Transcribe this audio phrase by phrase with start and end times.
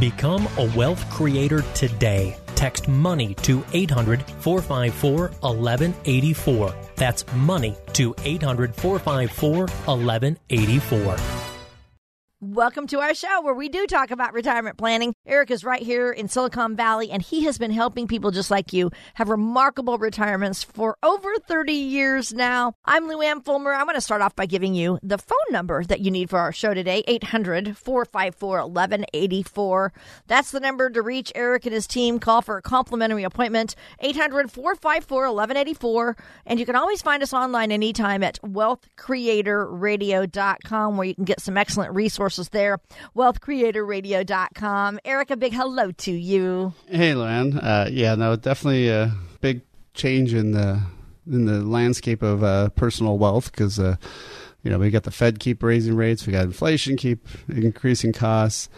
[0.00, 2.36] Become a wealth creator today.
[2.54, 6.74] Text money to 800 454 1184.
[6.96, 11.45] That's money to 800 454 1184.
[12.42, 15.14] Welcome to our show where we do talk about retirement planning.
[15.24, 18.74] Eric is right here in Silicon Valley and he has been helping people just like
[18.74, 22.74] you have remarkable retirements for over 30 years now.
[22.84, 23.72] I'm Luann Fulmer.
[23.72, 26.38] I'm going to start off by giving you the phone number that you need for
[26.38, 29.94] our show today 800 454 1184.
[30.26, 32.18] That's the number to reach Eric and his team.
[32.18, 36.16] Call for a complimentary appointment 800 454 1184.
[36.44, 41.56] And you can always find us online anytime at wealthcreatorradio.com where you can get some
[41.56, 42.80] excellent resources resources there.
[43.16, 44.98] WealthCreatorRadio.com.
[45.04, 46.74] Eric, a big hello to you.
[46.88, 47.62] Hey, Luann.
[47.62, 49.60] Uh, yeah, no, definitely a big
[49.94, 50.82] change in the
[51.30, 53.96] in the landscape of uh, personal wealth because uh,
[54.62, 58.68] you know we got the Fed keep raising rates, we got inflation keep increasing costs,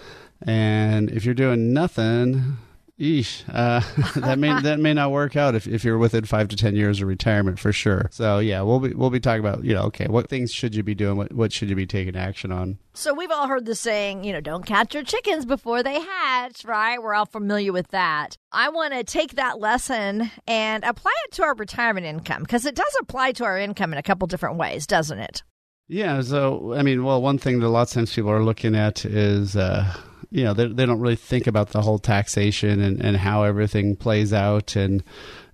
[0.42, 2.58] and if you're doing nothing,
[2.98, 3.80] Eesh, uh,
[4.20, 7.00] that may that may not work out if, if you're within five to ten years
[7.00, 8.08] of retirement for sure.
[8.10, 10.82] So yeah, we'll be we'll be talking about you know okay what things should you
[10.82, 12.78] be doing what what should you be taking action on.
[12.94, 16.64] So we've all heard the saying you know don't catch your chickens before they hatch,
[16.64, 17.00] right?
[17.00, 18.36] We're all familiar with that.
[18.50, 22.74] I want to take that lesson and apply it to our retirement income because it
[22.74, 25.44] does apply to our income in a couple different ways, doesn't it?
[25.86, 26.20] Yeah.
[26.22, 29.04] So I mean, well, one thing that a lot of times people are looking at
[29.04, 29.56] is.
[29.56, 29.94] Uh,
[30.30, 33.96] you know, they, they don't really think about the whole taxation and, and how everything
[33.96, 34.76] plays out.
[34.76, 35.02] And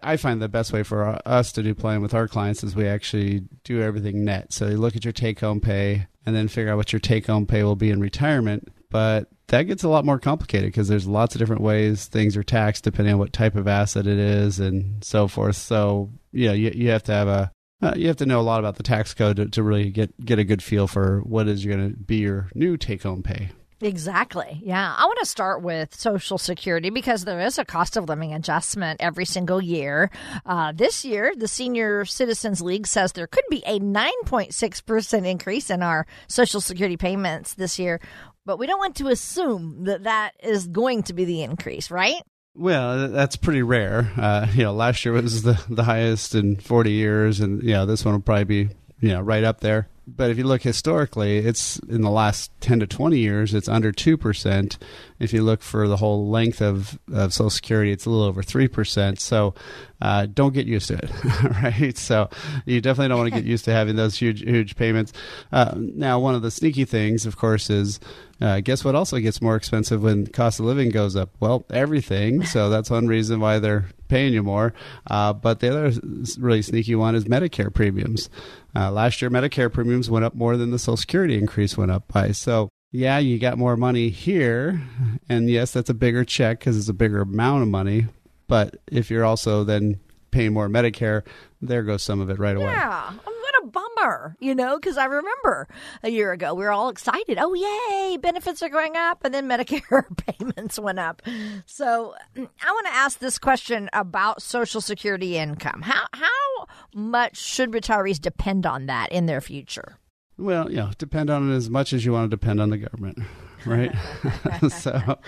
[0.03, 2.87] I find the best way for us to do planning with our clients is we
[2.87, 4.53] actually do everything net.
[4.53, 7.26] So you look at your take home pay and then figure out what your take
[7.26, 8.69] home pay will be in retirement.
[8.91, 12.43] But that gets a lot more complicated because there's lots of different ways things are
[12.43, 15.56] taxed depending on what type of asset it is and so forth.
[15.56, 18.43] So, you know, you, you have to have a uh, you have to know a
[18.43, 21.49] lot about the tax code to, to really get get a good feel for what
[21.49, 23.50] is going to be your new take home pay.
[23.84, 24.62] Exactly.
[24.65, 24.95] Yeah.
[24.97, 29.03] I want to start with Social Security because there is a cost of living adjustment
[29.03, 30.11] every single year.
[30.47, 35.83] Uh, this year, the Senior Citizens League says there could be a 9.6% increase in
[35.83, 38.00] our Social Security payments this year,
[38.47, 42.23] but we don't want to assume that that is going to be the increase, right?
[42.55, 44.11] Well, that's pretty rare.
[44.17, 47.84] Uh, you know, last year was the, the highest in 40 years, and, you know,
[47.84, 51.38] this one will probably be, you know, right up there but if you look historically,
[51.38, 54.78] it's in the last 10 to 20 years, it's under 2%.
[55.19, 58.42] If you look for the whole length of, of Social Security, it's a little over
[58.42, 59.19] 3%.
[59.19, 59.54] So
[60.00, 61.10] uh, don't get used to it,
[61.62, 61.97] right?
[61.97, 62.28] So
[62.66, 65.12] you definitely don't want to get used to having those huge, huge payments.
[65.52, 68.00] Uh, now, one of the sneaky things, of course, is
[68.41, 71.31] uh, guess what also gets more expensive when cost of living goes up?
[71.41, 72.44] Well, everything.
[72.44, 74.75] So that's one reason why they're paying you more.
[75.06, 76.00] Uh, but the other
[76.38, 78.28] really sneaky one is Medicare premiums.
[78.75, 82.08] Uh, last year, Medicare premiums went up more than the Social Security increase went up
[82.08, 82.32] by.
[82.32, 84.81] So, yeah, you got more money here.
[85.28, 88.06] And yes, that's a bigger check because it's a bigger amount of money.
[88.47, 89.99] But if you're also then
[90.31, 91.27] paying more Medicare,
[91.60, 92.66] there goes some of it right away.
[92.66, 95.66] Yeah oh, What a bummer, you know, because I remember
[96.05, 97.37] a year ago we were all excited.
[97.41, 99.25] Oh, yay, benefits are going up.
[99.25, 100.05] And then Medicare
[100.38, 101.21] payments went up.
[101.66, 105.82] So I want to ask this question about Social Security income.
[105.82, 109.99] How, how much should retirees depend on that in their future?
[110.37, 113.19] Well, yeah, depend on it as much as you want to depend on the government
[113.67, 113.95] right?
[114.71, 115.19] so,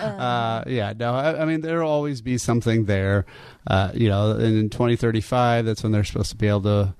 [0.00, 3.26] uh, yeah, no, I, I, mean, there'll always be something there.
[3.66, 6.94] Uh, you know, in 2035, that's when they're supposed to be able to.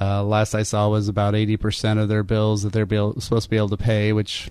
[0.00, 3.50] Uh, last I saw was about 80% of their bills that they're be supposed to
[3.50, 4.50] be able to pay, which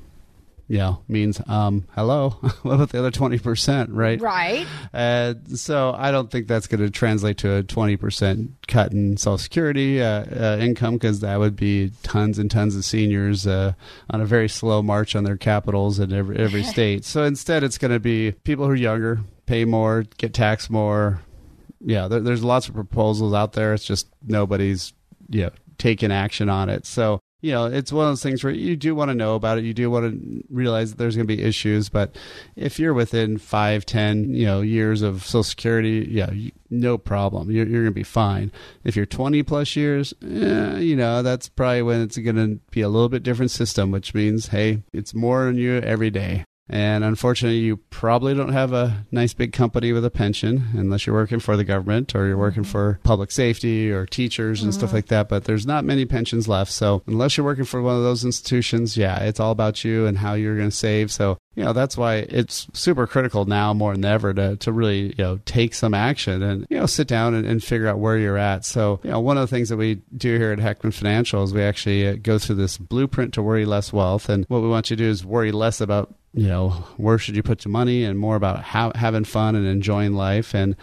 [0.72, 2.30] you know, means um, hello.
[2.62, 4.22] what about the other twenty percent, right?
[4.22, 4.66] Right.
[4.94, 9.18] Uh, so I don't think that's going to translate to a twenty percent cut in
[9.18, 13.74] Social Security uh, uh, income because that would be tons and tons of seniors uh,
[14.12, 17.04] on a very slow march on their capitals in every every state.
[17.04, 21.22] So instead, it's going to be people who are younger, pay more, get taxed more.
[21.82, 23.74] Yeah, there, there's lots of proposals out there.
[23.74, 24.94] It's just nobody's
[25.28, 26.86] you know taking action on it.
[26.86, 29.58] So you know, it's one of those things where you do want to know about
[29.58, 29.64] it.
[29.64, 31.90] You do want to realize that there's going to be issues.
[31.90, 32.16] But
[32.56, 37.50] if you're within five, ten, you know, years of Social Security, yeah, you, no problem.
[37.50, 38.52] You're, you're going to be fine.
[38.84, 42.82] If you're 20 plus years, eh, you know, that's probably when it's going to be
[42.82, 46.46] a little bit different system, which means, hey, it's more on you every day.
[46.72, 51.16] And unfortunately, you probably don't have a nice big company with a pension unless you're
[51.16, 55.08] working for the government or you're working for public safety or teachers and stuff like
[55.08, 55.28] that.
[55.28, 56.72] But there's not many pensions left.
[56.72, 60.18] So unless you're working for one of those institutions, yeah, it's all about you and
[60.18, 61.12] how you're going to save.
[61.12, 65.08] So you know that's why it's super critical now more than ever to, to really
[65.18, 68.18] you know take some action and you know sit down and, and figure out where
[68.18, 70.94] you're at so you know one of the things that we do here at heckman
[70.94, 74.62] financial is we actually uh, go through this blueprint to worry less wealth and what
[74.62, 77.66] we want you to do is worry less about you know where should you put
[77.66, 80.76] your money and more about how having fun and enjoying life and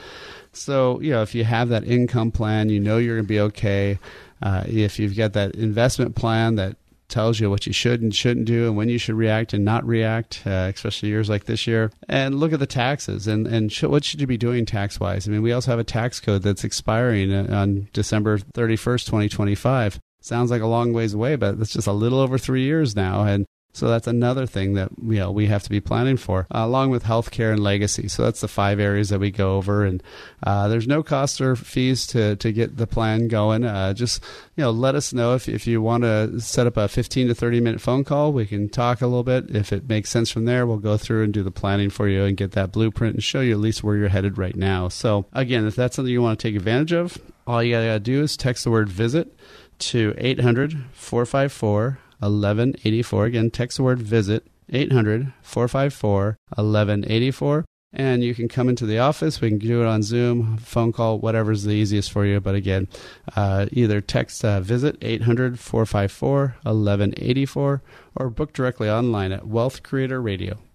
[0.53, 3.41] so you know if you have that income plan you know you're going to be
[3.41, 3.99] okay
[4.43, 6.77] uh, if you've got that investment plan that
[7.09, 9.85] tells you what you should and shouldn't do and when you should react and not
[9.87, 11.91] react, uh, especially years like this year.
[12.09, 15.27] And look at the taxes and, and sh- what should you be doing tax wise?
[15.27, 19.99] I mean, we also have a tax code that's expiring uh, on December 31st, 2025.
[20.21, 23.25] Sounds like a long ways away, but it's just a little over three years now.
[23.25, 26.65] And so that's another thing that you know we have to be planning for, uh,
[26.65, 28.09] along with healthcare and legacy.
[28.09, 30.03] So that's the five areas that we go over, and
[30.43, 33.65] uh, there's no cost or fees to, to get the plan going.
[33.65, 34.23] Uh, just
[34.57, 37.35] you know, let us know if if you want to set up a 15 to
[37.35, 38.33] 30 minute phone call.
[38.33, 39.55] We can talk a little bit.
[39.55, 42.25] If it makes sense from there, we'll go through and do the planning for you
[42.25, 44.89] and get that blueprint and show you at least where you're headed right now.
[44.89, 48.23] So again, if that's something you want to take advantage of, all you gotta do
[48.23, 49.35] is text the word visit
[49.79, 53.25] to 800 454 1184.
[53.27, 57.65] Again, text the word visit 800 454 1184.
[57.91, 59.41] And you can come into the office.
[59.41, 62.39] We can do it on Zoom, phone call, whatever's the easiest for you.
[62.39, 62.87] But again,
[63.35, 67.83] uh, either text uh, visit 800 454 1184
[68.17, 70.68] or book directly online at wealthcreatorradio.com.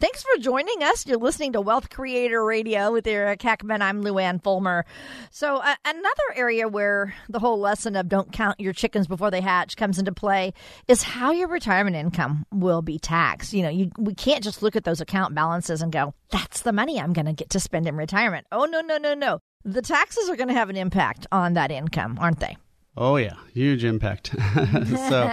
[0.00, 1.06] Thanks for joining us.
[1.06, 3.80] You're listening to Wealth Creator Radio with Eric Heckman.
[3.80, 4.84] I'm Luann Fulmer.
[5.30, 9.40] So, uh, another area where the whole lesson of don't count your chickens before they
[9.40, 10.52] hatch comes into play
[10.88, 13.52] is how your retirement income will be taxed.
[13.52, 16.72] You know, you, we can't just look at those account balances and go, that's the
[16.72, 18.46] money I'm going to get to spend in retirement.
[18.52, 19.38] Oh, no, no, no, no.
[19.64, 22.56] The taxes are going to have an impact on that income, aren't they?
[23.00, 24.26] Oh yeah, huge impact.
[25.08, 25.30] so,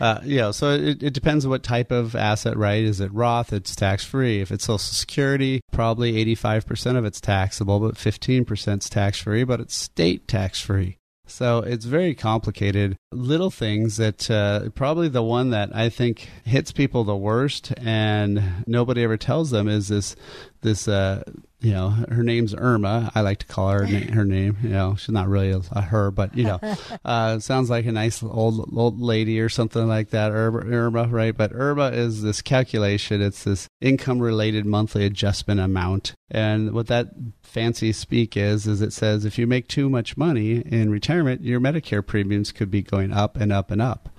[0.00, 2.82] uh, yeah, so it, it depends what type of asset, right?
[2.82, 3.52] Is it Roth?
[3.52, 4.40] It's tax free.
[4.40, 9.20] If it's Social Security, probably eighty-five percent of it's taxable, but fifteen percent is tax
[9.20, 9.44] free.
[9.44, 10.98] But it's state tax free.
[11.26, 12.96] So it's very complicated.
[13.12, 18.64] Little things that uh, probably the one that I think hits people the worst, and
[18.66, 20.16] nobody ever tells them is this
[20.62, 21.22] this uh,
[21.64, 23.10] you know her name's Irma.
[23.14, 24.58] I like to call her na- her name.
[24.62, 26.60] You know she's not really a, a her, but you know
[27.04, 30.30] uh, sounds like a nice old old lady or something like that.
[30.30, 31.36] Irma, Irma, right?
[31.36, 33.22] But Irma is this calculation.
[33.22, 37.08] It's this income related monthly adjustment amount, and what that
[37.42, 41.60] fancy speak is is it says if you make too much money in retirement, your
[41.60, 44.10] Medicare premiums could be going up and up and up.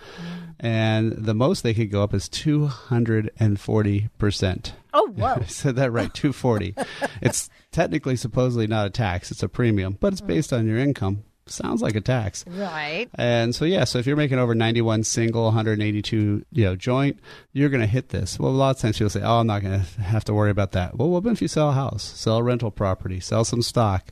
[0.59, 4.71] And the most they could go up is 240%.
[4.93, 5.25] Oh, whoa.
[5.41, 6.75] I said that right, 240.
[7.21, 11.23] it's technically supposedly not a tax, it's a premium, but it's based on your income.
[11.47, 12.43] Sounds like a tax.
[12.47, 13.07] Right.
[13.13, 17.19] And so yeah, so if you're making over 91 single, 182, you know, joint,
[17.53, 18.39] you're going to hit this.
[18.39, 20.49] Well, a lot of times people say, "Oh, I'm not going to have to worry
[20.49, 23.61] about that." Well, what if you sell a house, sell a rental property, sell some
[23.61, 24.09] stock?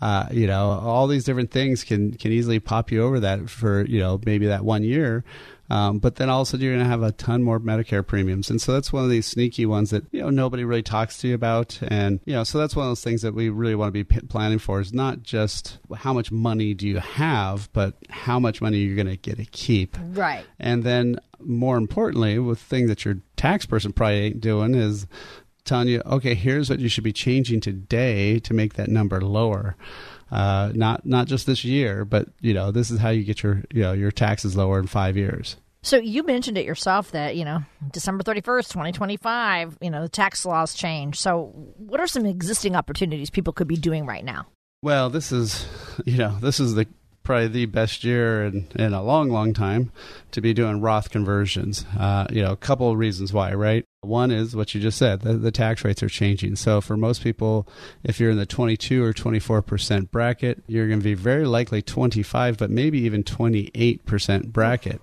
[0.00, 3.84] Uh, you know, all these different things can can easily pop you over that for
[3.84, 5.22] you know maybe that one year.
[5.70, 8.72] Um, but then also you're going to have a ton more Medicare premiums, and so
[8.72, 11.78] that's one of these sneaky ones that you know nobody really talks to you about,
[11.88, 14.04] and you know so that's one of those things that we really want to be
[14.04, 18.60] p- planning for is not just how much money do you have, but how much
[18.60, 20.44] money you're going to get to keep, Right.
[20.60, 25.06] and then more importantly, with thing that your tax person probably ain't doing is
[25.64, 29.76] telling you, okay, here's what you should be changing today to make that number lower.
[30.30, 33.62] Uh, not not just this year, but you know this is how you get your
[33.72, 35.56] you know your taxes lower in five years.
[35.82, 37.62] So you mentioned it yourself that, you know,
[37.92, 41.20] December 31st, 2025, you know, the tax laws change.
[41.20, 44.46] So what are some existing opportunities people could be doing right now?
[44.82, 45.66] Well, this is
[46.04, 46.86] you know this is the
[47.22, 49.90] probably the best year in, in a long, long time
[50.30, 51.84] to be doing Roth conversions.
[51.98, 53.84] Uh, you know, a couple of reasons why, right?
[54.06, 56.56] One is what you just said, the, the tax rates are changing.
[56.56, 57.68] So for most people,
[58.02, 62.58] if you're in the 22 or 24% bracket, you're going to be very likely 25,
[62.58, 65.00] but maybe even 28% bracket.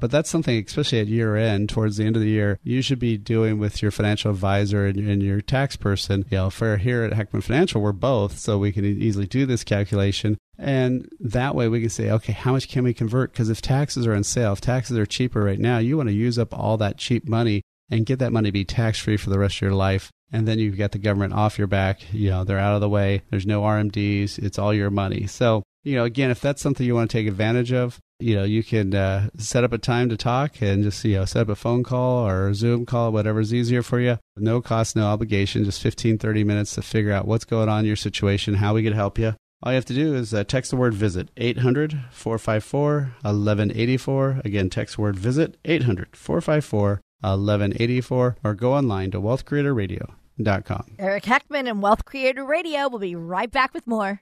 [0.00, 2.98] But that's something, especially at year end, towards the end of the year, you should
[2.98, 6.24] be doing with your financial advisor and, and your tax person.
[6.30, 9.64] You know, for here at Heckman Financial, we're both, so we can easily do this
[9.64, 10.36] calculation.
[10.58, 13.32] And that way we can say, okay, how much can we convert?
[13.32, 16.14] Because if taxes are on sale, if taxes are cheaper right now, you want to
[16.14, 17.62] use up all that cheap money
[17.94, 20.10] and get that money to be tax free for the rest of your life.
[20.32, 22.12] And then you've got the government off your back.
[22.12, 23.22] You know, they're out of the way.
[23.30, 24.38] There's no RMDs.
[24.38, 25.26] It's all your money.
[25.26, 28.44] So you know, again, if that's something you want to take advantage of, you know,
[28.44, 31.50] you can uh, set up a time to talk and just, you know, set up
[31.50, 34.18] a phone call or a Zoom call, whatever's easier for you.
[34.36, 37.86] No cost, no obligation, just 15, 30 minutes to figure out what's going on in
[37.86, 39.34] your situation, how we could help you.
[39.62, 44.40] All you have to do is uh, text the word visit 800 454 1184.
[44.44, 50.96] Again, text word visit 800 454 1184 or go online to wealthcreatorradio.com.
[50.98, 54.20] Eric Heckman and Wealth Creator Radio will be right back with more.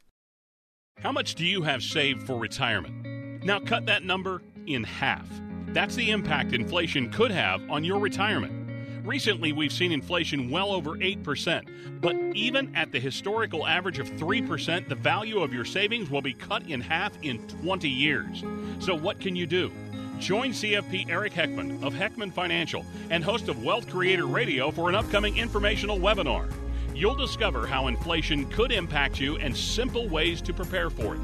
[0.99, 3.45] How much do you have saved for retirement?
[3.45, 5.29] Now cut that number in half.
[5.69, 8.63] That's the impact inflation could have on your retirement.
[9.05, 14.89] Recently, we've seen inflation well over 8%, but even at the historical average of 3%,
[14.89, 18.45] the value of your savings will be cut in half in 20 years.
[18.79, 19.73] So, what can you do?
[20.23, 24.95] Join CFP Eric Heckman of Heckman Financial and host of Wealth Creator Radio for an
[24.95, 26.49] upcoming informational webinar.
[26.95, 31.21] You'll discover how inflation could impact you and simple ways to prepare for it.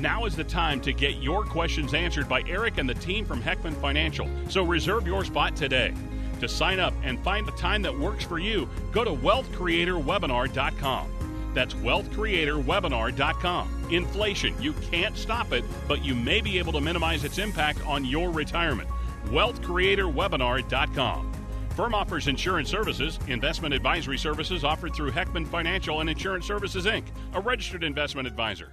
[0.00, 3.40] Now is the time to get your questions answered by Eric and the team from
[3.40, 5.94] Heckman Financial, so reserve your spot today.
[6.40, 11.11] To sign up and find the time that works for you, go to wealthcreatorwebinar.com.
[11.54, 13.86] That's wealthcreatorwebinar.com.
[13.90, 18.04] Inflation, you can't stop it, but you may be able to minimize its impact on
[18.04, 18.88] your retirement.
[19.26, 21.32] wealthcreatorwebinar.com.
[21.76, 27.04] Firm offers insurance services, investment advisory services offered through Heckman Financial and Insurance Services Inc.,
[27.32, 28.72] a registered investment advisor.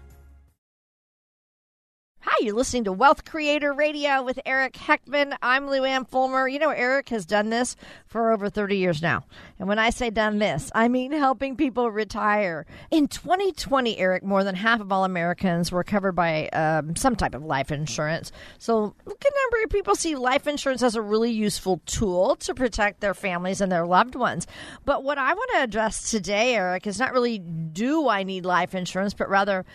[2.42, 5.36] You're listening to Wealth Creator Radio with Eric Heckman.
[5.42, 6.48] I'm Lou Luann Fulmer.
[6.48, 7.76] You know, Eric has done this
[8.08, 9.26] for over 30 years now.
[9.60, 12.66] And when I say done this, I mean helping people retire.
[12.92, 17.36] In 2020, Eric, more than half of all Americans were covered by um, some type
[17.36, 18.32] of life insurance.
[18.58, 23.02] So, good number of people see life insurance as a really useful tool to protect
[23.02, 24.48] their families and their loved ones.
[24.86, 28.76] But what I want to address today, Eric, is not really do I need life
[28.76, 29.66] insurance, but rather,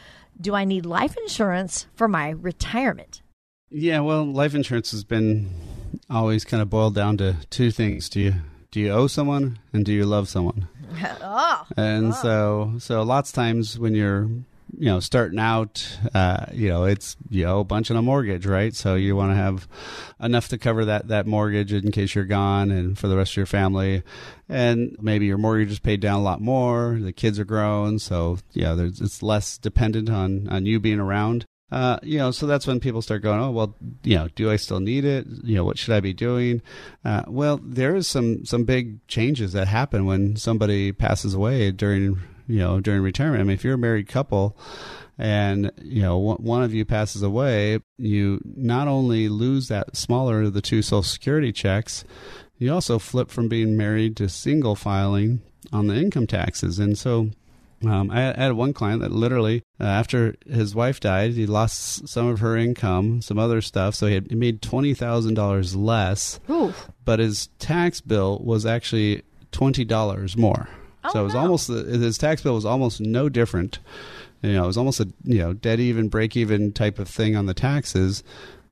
[0.41, 3.23] do I need life insurance for my retirement?
[3.71, 5.51] Yeah, well, life insurance has been
[6.11, 8.09] always kind of boiled down to two things.
[8.09, 8.35] Do you
[8.71, 10.69] do you owe someone and do you love someone?
[11.23, 12.13] oh, and oh.
[12.13, 14.29] so so lots of times when you're
[14.79, 18.47] you know starting out uh, you know it's you know a bunch on a mortgage
[18.47, 18.75] right?
[18.75, 19.69] So you want to have
[20.21, 23.37] enough to cover that that mortgage in case you're gone and for the rest of
[23.39, 24.03] your family.
[24.49, 26.99] And maybe your mortgage is paid down a lot more.
[27.01, 27.99] The kids are grown.
[27.99, 31.47] So yeah there's it's less dependent on on you being around.
[31.73, 34.55] Uh, you know, so that's when people start going, oh, well, you know, do I
[34.55, 35.27] still need it?
[35.43, 36.63] You know, what should I be doing?
[37.05, 42.21] Uh, well, there is some some big changes that happen when somebody passes away during
[42.47, 43.41] you know during retirement.
[43.41, 44.57] I mean, if you're a married couple
[45.19, 50.55] and you know one of you passes away, you not only lose that smaller of
[50.55, 52.05] the two Social Security checks,
[52.59, 55.41] you also flip from being married to single filing
[55.73, 57.31] on the income taxes, and so
[57.87, 62.27] um, I, had one client that literally, uh, after his wife died, he lost some
[62.29, 63.95] of her income, some other stuff.
[63.95, 66.41] So he, had, he made twenty thousand dollars less,
[67.05, 69.23] but his tax bill was actually
[69.53, 70.69] twenty dollars more.
[71.05, 71.41] Oh, so it was no.
[71.41, 73.79] almost his tax bill was almost no different.
[74.43, 77.35] You know, it was almost a you know dead even, break even type of thing
[77.37, 78.23] on the taxes.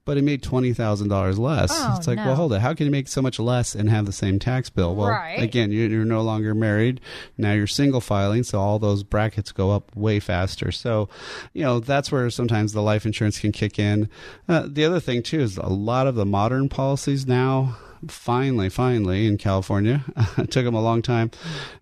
[0.05, 1.71] But he made twenty thousand dollars less.
[1.73, 2.27] Oh, it's like, no.
[2.27, 2.61] well, hold it.
[2.61, 4.97] How can you make so much less and have the same tax bill?
[4.97, 5.41] Well, Right.
[5.41, 7.01] again, you- you're no longer married.
[7.39, 10.73] Now you're single filing, so all those brackets go up way faster.
[10.73, 11.09] So,
[11.53, 14.09] you know, that's where sometimes the life insurance can kick in.
[14.49, 17.77] Uh, the other thing too is a lot of the modern policies now.
[18.09, 20.05] Finally, finally, in California,
[20.39, 21.31] it took them a long time.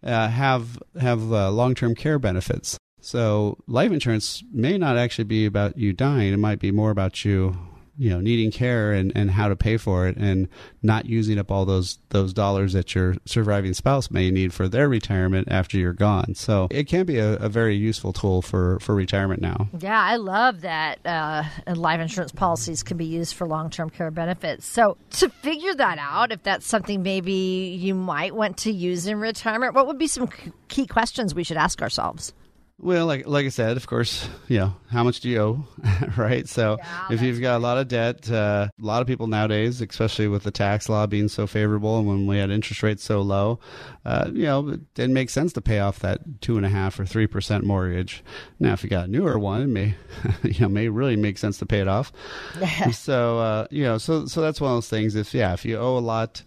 [0.03, 2.79] Uh, have have uh, long term care benefits.
[3.00, 6.33] So life insurance may not actually be about you dying.
[6.33, 7.57] It might be more about you
[8.00, 10.49] you know needing care and, and how to pay for it and
[10.83, 14.88] not using up all those those dollars that your surviving spouse may need for their
[14.88, 18.95] retirement after you're gone so it can be a, a very useful tool for for
[18.95, 23.71] retirement now Yeah, I love that uh, life insurance policies can be used for long
[23.71, 24.66] term care benefits.
[24.66, 27.33] So, to figure that out, if that's something maybe
[27.78, 30.28] you might want to use in retirement, what would be some
[30.69, 32.33] key questions we should ask ourselves?
[32.82, 35.64] Well, like like I said, of course, you know how much do you owe,
[36.16, 36.49] right?
[36.49, 39.82] So Yeah, if you've got a lot of debt, uh, a lot of people nowadays,
[39.82, 43.20] especially with the tax law being so favorable and when we had interest rates so
[43.20, 43.60] low,
[44.06, 46.99] uh, you know, it didn't make sense to pay off that two and a half
[46.99, 48.25] or three percent mortgage.
[48.58, 49.94] Now, if you got a newer one, it may
[50.42, 52.12] you know may really make sense to pay it off.
[52.92, 55.16] so uh, you know, so so that's one of those things.
[55.16, 56.42] If yeah, if you owe a lot.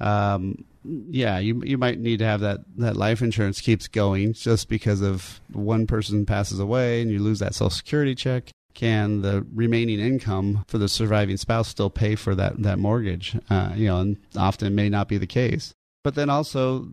[0.00, 0.64] Um,
[1.10, 5.00] yeah, you you might need to have that that life insurance keeps going just because
[5.00, 8.50] of one person passes away and you lose that social security check.
[8.74, 13.36] Can the remaining income for the surviving spouse still pay for that that mortgage?
[13.48, 15.74] Uh, you know, and often may not be the case.
[16.04, 16.88] But then also,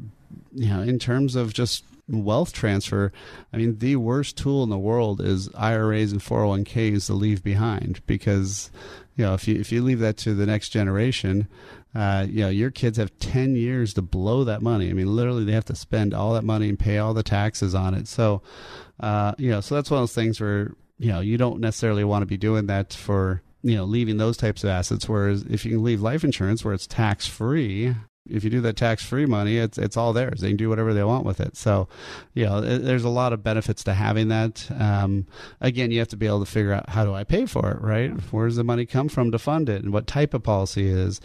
[0.53, 3.11] you know, in terms of just wealth transfer,
[3.51, 8.01] I mean, the worst tool in the world is IRAs and 401ks to leave behind
[8.05, 8.71] because,
[9.15, 11.47] you know, if you if you leave that to the next generation,
[11.95, 14.89] uh, you know, your kids have 10 years to blow that money.
[14.89, 17.75] I mean, literally, they have to spend all that money and pay all the taxes
[17.75, 18.07] on it.
[18.07, 18.41] So,
[18.99, 22.03] uh, you know, so that's one of those things where, you know, you don't necessarily
[22.03, 25.07] want to be doing that for, you know, leaving those types of assets.
[25.07, 27.93] Whereas if you can leave life insurance where it's tax free,
[28.29, 30.41] if you do that tax free money, it's it's all theirs.
[30.41, 31.57] They can do whatever they want with it.
[31.57, 31.87] So,
[32.33, 34.69] you know, there's a lot of benefits to having that.
[34.79, 35.27] Um,
[35.59, 37.81] again, you have to be able to figure out how do I pay for it,
[37.81, 38.11] right?
[38.31, 41.19] Where does the money come from to fund it, and what type of policy is?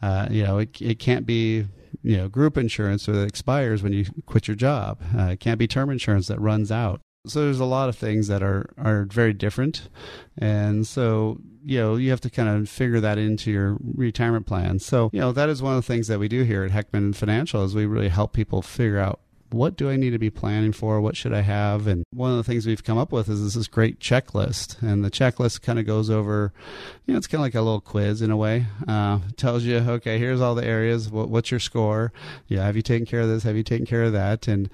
[0.00, 1.66] Uh, you know, it it can't be
[2.02, 5.00] you know group insurance that expires when you quit your job.
[5.16, 7.00] Uh, it can't be term insurance that runs out.
[7.26, 9.88] So there's a lot of things that are are very different,
[10.36, 14.78] and so you know you have to kind of figure that into your retirement plan.
[14.78, 17.14] So you know that is one of the things that we do here at Heckman
[17.14, 19.20] Financial is we really help people figure out
[19.54, 21.00] what do I need to be planning for?
[21.00, 21.86] What should I have?
[21.86, 24.82] And one of the things we've come up with is this great checklist.
[24.82, 26.52] And the checklist kind of goes over,
[27.06, 28.66] you know, it's kind of like a little quiz in a way.
[28.86, 31.08] Uh, tells you, okay, here's all the areas.
[31.10, 32.12] What, what's your score?
[32.48, 33.44] Yeah, have you taken care of this?
[33.44, 34.48] Have you taken care of that?
[34.48, 34.68] And,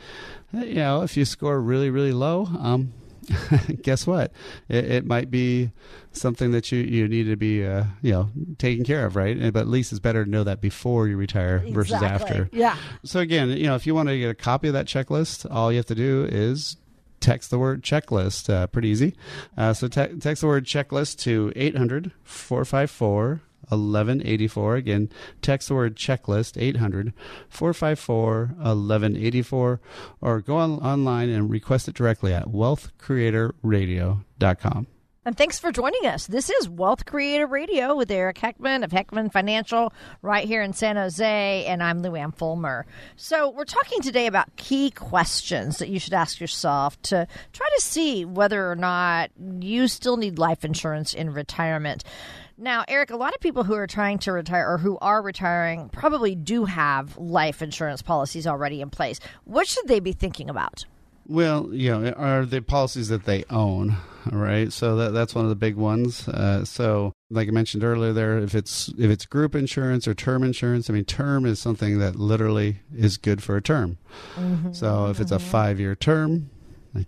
[0.52, 2.92] you know, if you score really, really low, um,
[3.82, 4.32] guess what?
[4.68, 5.70] It, it, might be
[6.12, 9.52] something that you, you need to be uh, you know taken care of, right?
[9.52, 11.72] But at least it's better to know that before you retire exactly.
[11.72, 12.48] versus after.
[12.52, 12.76] Yeah.
[13.04, 15.70] So again, you know, if you want to get a copy of that checklist, all
[15.70, 16.76] you have to do is
[17.20, 18.52] text the word checklist.
[18.52, 19.14] Uh, pretty easy.
[19.56, 24.76] Uh, so te- text the word checklist to 800 454 1184.
[24.76, 25.08] Again,
[25.42, 27.12] text the word checklist 800
[27.48, 29.80] 454 1184
[30.20, 34.86] or go on, online and request it directly at wealthcreatorradio.com.
[35.22, 36.26] And thanks for joining us.
[36.26, 40.96] This is Wealth Creator Radio with Eric Heckman of Heckman Financial right here in San
[40.96, 42.86] Jose, and I'm Luann Fulmer.
[43.16, 47.82] So, we're talking today about key questions that you should ask yourself to try to
[47.82, 52.02] see whether or not you still need life insurance in retirement.
[52.60, 55.88] Now, Eric, a lot of people who are trying to retire or who are retiring
[55.88, 59.18] probably do have life insurance policies already in place.
[59.44, 60.84] What should they be thinking about?
[61.26, 63.96] Well, you know, are the policies that they own,
[64.30, 64.70] right?
[64.70, 66.28] So that that's one of the big ones.
[66.28, 70.42] Uh, so, like I mentioned earlier, there, if it's if it's group insurance or term
[70.42, 73.96] insurance, I mean, term is something that literally is good for a term.
[74.34, 75.22] Mm-hmm, so, if mm-hmm.
[75.22, 75.46] it's a mm-hmm.
[75.46, 76.50] five year term,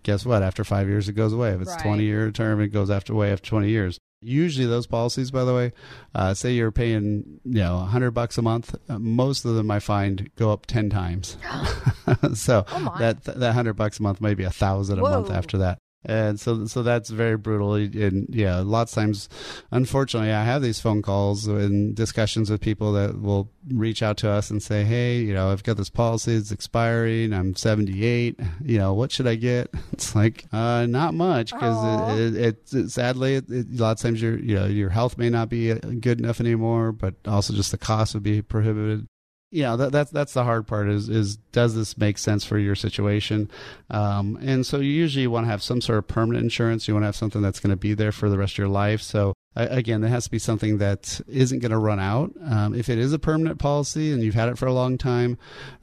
[0.03, 0.43] guess what?
[0.43, 1.51] After five years, it goes away.
[1.51, 1.83] If it's right.
[1.83, 3.99] twenty year term, it goes after away after twenty years.
[4.23, 5.73] Usually, those policies, by the way,
[6.15, 8.75] uh, say you're paying you know hundred bucks a month.
[8.89, 11.37] Uh, most of them I find go up ten times.
[12.35, 15.59] so oh that that hundred bucks a month may be a thousand a month after
[15.59, 17.75] that and so so that's very brutal.
[17.75, 19.29] And yeah lots of times
[19.71, 24.31] unfortunately i have these phone calls and discussions with people that will reach out to
[24.31, 28.79] us and say hey you know i've got this policy it's expiring i'm 78 you
[28.79, 29.71] know what should i get?
[29.93, 33.99] It's like uh, not much because it, it, it, sadly it, it, a lot of
[33.99, 37.71] times your you know your health may not be good enough anymore but also just
[37.71, 39.07] the cost would be prohibited
[39.53, 40.89] yeah, that, that's that's the hard part.
[40.89, 43.51] Is is does this make sense for your situation?
[43.91, 46.89] Um, and so you usually want to have some sort of permanent insurance.
[46.89, 48.69] You want to have something that's going to be there for the rest of your
[48.69, 49.03] life.
[49.03, 52.33] So again, there has to be something that isn't going to run out.
[52.45, 55.37] Um, if it is a permanent policy and you've had it for a long time,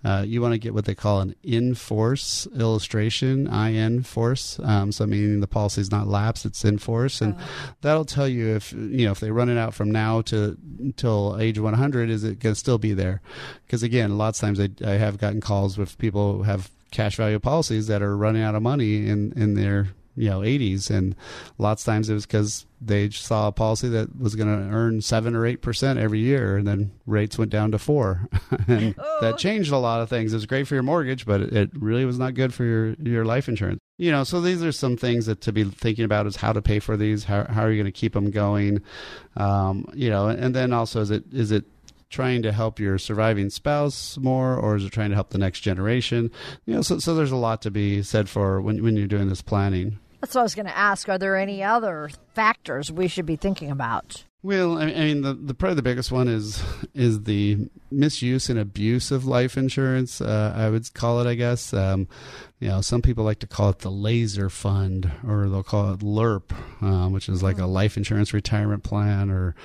[0.03, 4.59] uh, you want to get what they call an in force illustration, IN force.
[4.63, 7.43] Um, so meaning the policy is not lapsed, it's in force, and oh.
[7.81, 11.37] that'll tell you if you know if they run it out from now to until
[11.39, 13.21] age 100, is it going to still be there?
[13.65, 17.17] Because again, lots of times I, I have gotten calls with people who have cash
[17.17, 21.15] value policies that are running out of money in in their you know 80s and
[21.57, 25.01] lots of times it was because they saw a policy that was going to earn
[25.01, 28.27] 7 or 8% every year and then rates went down to 4
[28.67, 29.17] and oh.
[29.21, 30.33] that changed a lot of things.
[30.33, 33.25] It was great for your mortgage but it really was not good for your your
[33.25, 33.79] life insurance.
[33.97, 36.61] You know so these are some things that to be thinking about is how to
[36.61, 38.81] pay for these how, how are you going to keep them going?
[39.37, 41.65] Um, you know and then also is it is it
[42.09, 45.61] trying to help your surviving spouse more, or is it trying to help the next
[45.61, 46.31] generation?
[46.65, 49.29] You know, so so there's a lot to be said for when when you're doing
[49.29, 49.99] this planning.
[50.21, 51.07] That's what I was going to ask.
[51.07, 54.25] Are there any other factors we should be thinking about?
[54.41, 59.11] Well, I mean, the, the probably the biggest one is is the misuse and abuse
[59.11, 60.21] of life insurance.
[60.21, 61.73] Uh, I would call it, I guess.
[61.73, 62.07] Um,
[62.61, 65.99] you know, some people like to call it the laser fund, or they'll call it
[65.99, 67.71] LIRP, uh, which is like a mm-hmm.
[67.71, 69.55] life insurance retirement plan, or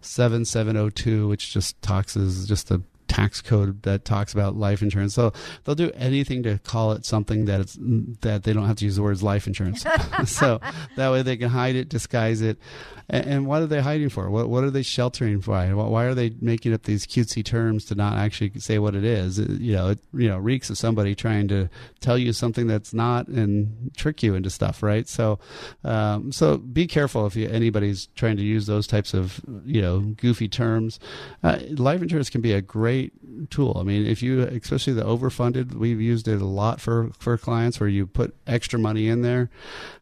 [0.00, 4.56] seven seven zero two, which just talks is just a tax code that talks about
[4.56, 5.14] life insurance.
[5.14, 5.32] So
[5.64, 7.78] they'll do anything to call it something that it's
[8.20, 9.84] that they don't have to use the words life insurance.
[10.26, 10.60] so
[10.96, 12.58] that way they can hide it, disguise it.
[13.08, 14.30] And, and what are they hiding for?
[14.30, 15.52] What what are they sheltering for?
[15.52, 19.38] Why are they making up these cutesy terms to not actually say what it is?
[19.38, 21.68] It, you know, it you know reeks of somebody trying to
[22.00, 25.08] tell you something that's not and trick you into stuff, right?
[25.08, 25.38] So,
[25.84, 30.00] um, so be careful if you, anybody's trying to use those types of you know
[30.00, 30.98] goofy terms.
[31.42, 33.12] Uh, life insurance can be a great
[33.50, 33.76] tool.
[33.78, 37.78] I mean, if you, especially the overfunded, we've used it a lot for for clients
[37.78, 39.50] where you put extra money in there.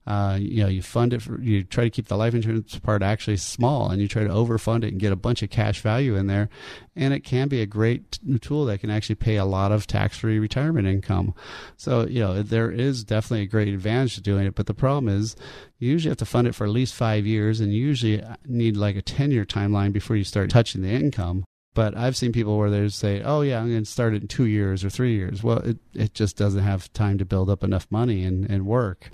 [0.07, 1.23] Uh, you know, you fund it.
[1.23, 4.29] For, you try to keep the life insurance part actually small, and you try to
[4.29, 6.49] overfund it and get a bunch of cash value in there.
[6.97, 10.39] And it can be a great tool that can actually pay a lot of tax-free
[10.39, 11.35] retirement income.
[11.77, 14.55] So, you know, there is definitely a great advantage to doing it.
[14.55, 15.35] But the problem is,
[15.79, 18.77] you usually have to fund it for at least five years, and you usually need
[18.77, 21.45] like a ten-year timeline before you start touching the income.
[21.75, 24.29] But I've seen people where they say, "Oh yeah, I'm going to start it in
[24.29, 27.65] two years or three years." Well, it it just doesn't have time to build up
[27.65, 29.11] enough money and, and work.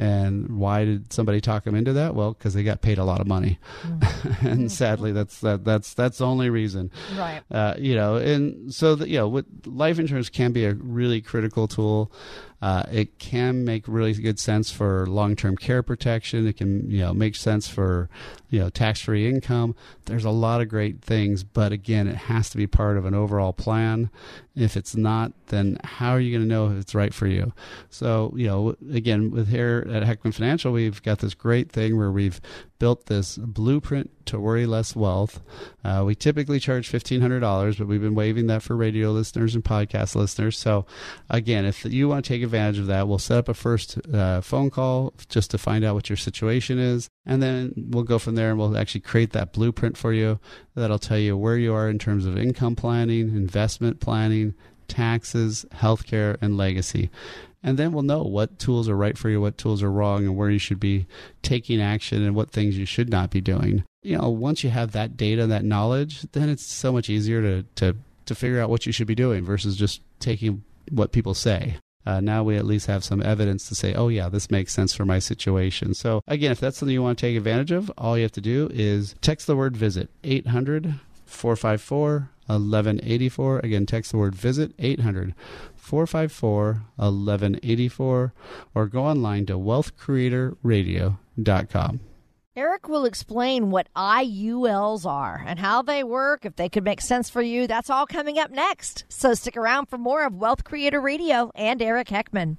[0.00, 2.14] And why did somebody talk them into that?
[2.14, 4.42] Well, because they got paid a lot of money, mm.
[4.50, 6.90] and sadly, that's that that's that's the only reason.
[7.18, 7.42] Right.
[7.50, 11.20] Uh, you know, and so that you know, with life insurance can be a really
[11.20, 12.10] critical tool.
[12.62, 16.46] Uh, it can make really good sense for long-term care protection.
[16.46, 18.10] It can, you know, make sense for,
[18.50, 19.74] you know, tax-free income.
[20.04, 23.14] There's a lot of great things, but again, it has to be part of an
[23.14, 24.10] overall plan.
[24.56, 27.52] If it's not, then how are you going to know if it's right for you?
[27.88, 32.10] So, you know, again, with here at Heckman Financial, we've got this great thing where
[32.10, 32.40] we've
[32.80, 35.40] built this blueprint to worry less wealth.
[35.84, 40.16] Uh, we typically charge $1,500, but we've been waiving that for radio listeners and podcast
[40.16, 40.58] listeners.
[40.58, 40.86] So,
[41.28, 44.40] again, if you want to take advantage of that, we'll set up a first uh,
[44.40, 47.08] phone call just to find out what your situation is.
[47.24, 50.40] And then we'll go from there and we'll actually create that blueprint for you
[50.74, 54.54] that'll tell you where you are in terms of income planning, investment planning,
[54.88, 57.10] taxes, healthcare, and legacy
[57.62, 60.36] and then we'll know what tools are right for you, what tools are wrong, and
[60.36, 61.06] where you should be
[61.42, 63.84] taking action and what things you should not be doing.
[64.02, 67.66] You know, once you have that data, that knowledge, then it's so much easier to
[67.76, 67.96] to
[68.26, 71.76] to figure out what you should be doing versus just taking what people say.
[72.06, 74.94] Uh, now we at least have some evidence to say, oh, yeah, this makes sense
[74.94, 75.92] for my situation.
[75.92, 78.40] So, again, if that's something you want to take advantage of, all you have to
[78.40, 80.94] do is text the word visit 800
[81.26, 83.60] 454 1184.
[83.60, 85.34] Again, text the word visit 800
[85.76, 88.34] 454 1184
[88.74, 92.00] or go online to wealthcreatorradio.com.
[92.56, 97.30] Eric will explain what IULs are and how they work, if they could make sense
[97.30, 97.66] for you.
[97.66, 99.04] That's all coming up next.
[99.08, 102.56] So stick around for more of Wealth Creator Radio and Eric Heckman.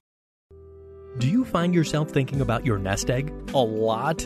[1.17, 4.25] Do you find yourself thinking about your nest egg a lot?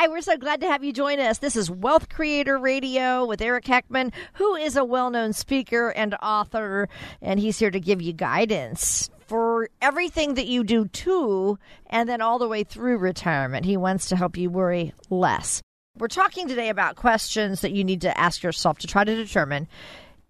[0.00, 1.40] Hi, we're so glad to have you join us.
[1.40, 6.14] This is Wealth Creator Radio with Eric Heckman, who is a well known speaker and
[6.22, 6.88] author,
[7.20, 11.58] and he's here to give you guidance for everything that you do too,
[11.88, 13.66] and then all the way through retirement.
[13.66, 15.60] He wants to help you worry less.
[15.98, 19.68] We're talking today about questions that you need to ask yourself to try to determine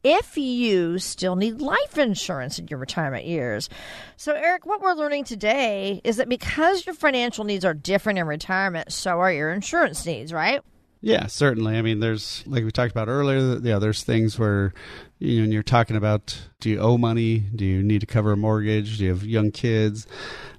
[0.02, 3.68] if you still need life insurance in your retirement years.
[4.16, 8.26] So, Eric, what we're learning today is that because your financial needs are different in
[8.26, 10.62] retirement, so are your insurance needs, right?
[11.02, 11.78] Yeah, certainly.
[11.78, 13.58] I mean, there's like we talked about earlier.
[13.58, 14.74] Yeah, there's things where
[15.18, 17.38] you know, you're talking about do you owe money?
[17.38, 18.98] Do you need to cover a mortgage?
[18.98, 20.06] Do you have young kids?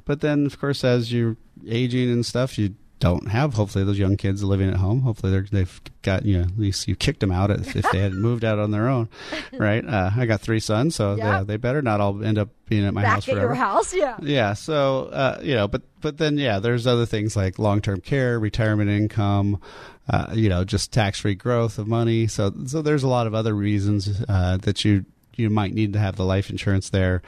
[0.06, 4.15] But then, of course, as you're aging and stuff, you don't have hopefully those young
[4.15, 5.01] kids living at home.
[5.01, 7.99] Hopefully they're, they've got you know at least you kicked them out if, if they
[7.99, 9.09] hadn't moved out on their own
[9.53, 9.85] right?
[9.85, 12.93] Uh, i got three sons so yeah, they better not all end up being at
[12.93, 13.07] my house.
[13.07, 13.47] Back house at forever.
[13.47, 14.17] your house yeah.
[14.21, 18.39] Yeah so uh, you know but but then yeah there's other things like long-term care
[18.39, 19.59] retirement income
[20.09, 22.27] uh, you know just tax-free growth of money.
[22.27, 25.99] So so there's a lot of other reasons uh, that you you might need to
[25.99, 27.21] have the life insurance there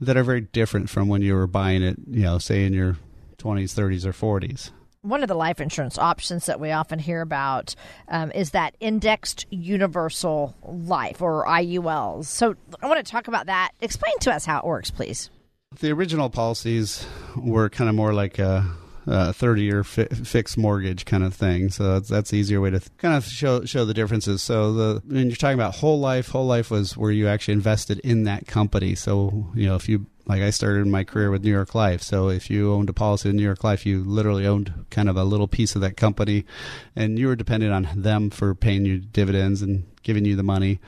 [0.00, 2.98] that are very different from when you were buying it, you know, say in your
[3.38, 4.70] 20s, 30s, or 40s
[5.06, 7.74] one of the life insurance options that we often hear about
[8.08, 12.26] um, is that indexed universal life or IULs.
[12.26, 13.72] So I want to talk about that.
[13.80, 15.30] Explain to us how it works, please.
[15.80, 18.66] The original policies were kind of more like a,
[19.06, 21.70] a 30 year fi- fixed mortgage kind of thing.
[21.70, 24.42] So that's, that's the easier way to th- kind of show, show the differences.
[24.42, 28.00] So the, when you're talking about whole life, whole life was where you actually invested
[28.00, 28.94] in that company.
[28.94, 32.02] So, you know, if you like I started my career with New York Life.
[32.02, 35.16] So if you owned a policy in New York Life, you literally owned kind of
[35.16, 36.44] a little piece of that company,
[36.96, 40.80] and you were dependent on them for paying you dividends and giving you the money.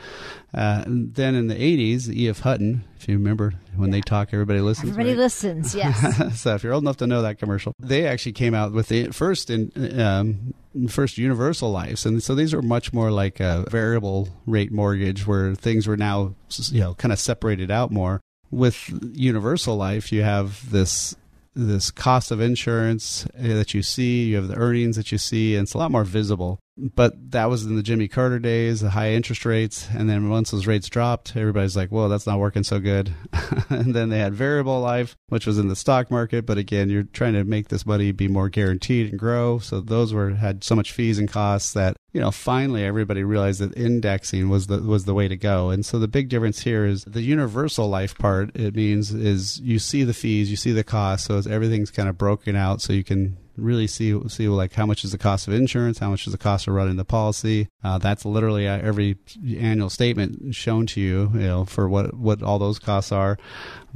[0.54, 2.40] Uh, then in the 80s, E.F.
[2.40, 3.96] Hutton, if you remember, when yeah.
[3.96, 4.90] they talk, everybody listens.
[4.90, 5.18] Everybody right?
[5.18, 6.40] listens, yes.
[6.40, 9.10] so if you're old enough to know that commercial, they actually came out with the
[9.10, 10.54] first in um,
[10.88, 15.54] first universal lives, and so these are much more like a variable rate mortgage, where
[15.54, 16.34] things were now
[16.70, 18.20] you know kind of separated out more
[18.50, 21.14] with universal life you have this
[21.54, 25.56] this cost of insurance eh, that you see you have the earnings that you see
[25.56, 28.90] and it's a lot more visible but that was in the Jimmy Carter days, the
[28.90, 32.62] high interest rates, and then once those rates dropped, everybody's like, "Whoa, that's not working
[32.62, 33.12] so good."
[33.68, 37.02] and then they had variable life, which was in the stock market, but again, you're
[37.02, 39.58] trying to make this money be more guaranteed and grow.
[39.58, 43.60] So those were had so much fees and costs that you know finally everybody realized
[43.60, 45.70] that indexing was the was the way to go.
[45.70, 48.54] And so the big difference here is the universal life part.
[48.54, 52.16] It means is you see the fees, you see the costs, so everything's kind of
[52.16, 55.54] broken out, so you can really see see like how much is the cost of
[55.54, 57.68] insurance, how much is the cost of running the policy.
[57.82, 59.16] Uh, that's literally uh, every
[59.56, 63.38] annual statement shown to you, you know, for what what all those costs are.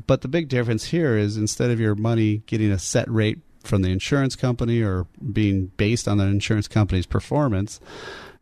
[0.07, 3.83] But the big difference here is instead of your money getting a set rate from
[3.83, 7.81] the insurance company or being based on the insurance company's performance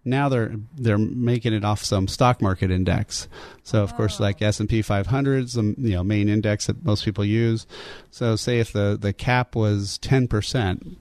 [0.05, 3.29] now they're they're making it off some stock market index.
[3.63, 6.85] So of course, like S and P 500 is the you know main index that
[6.85, 7.67] most people use.
[8.11, 10.99] So say if the the cap was ten percent,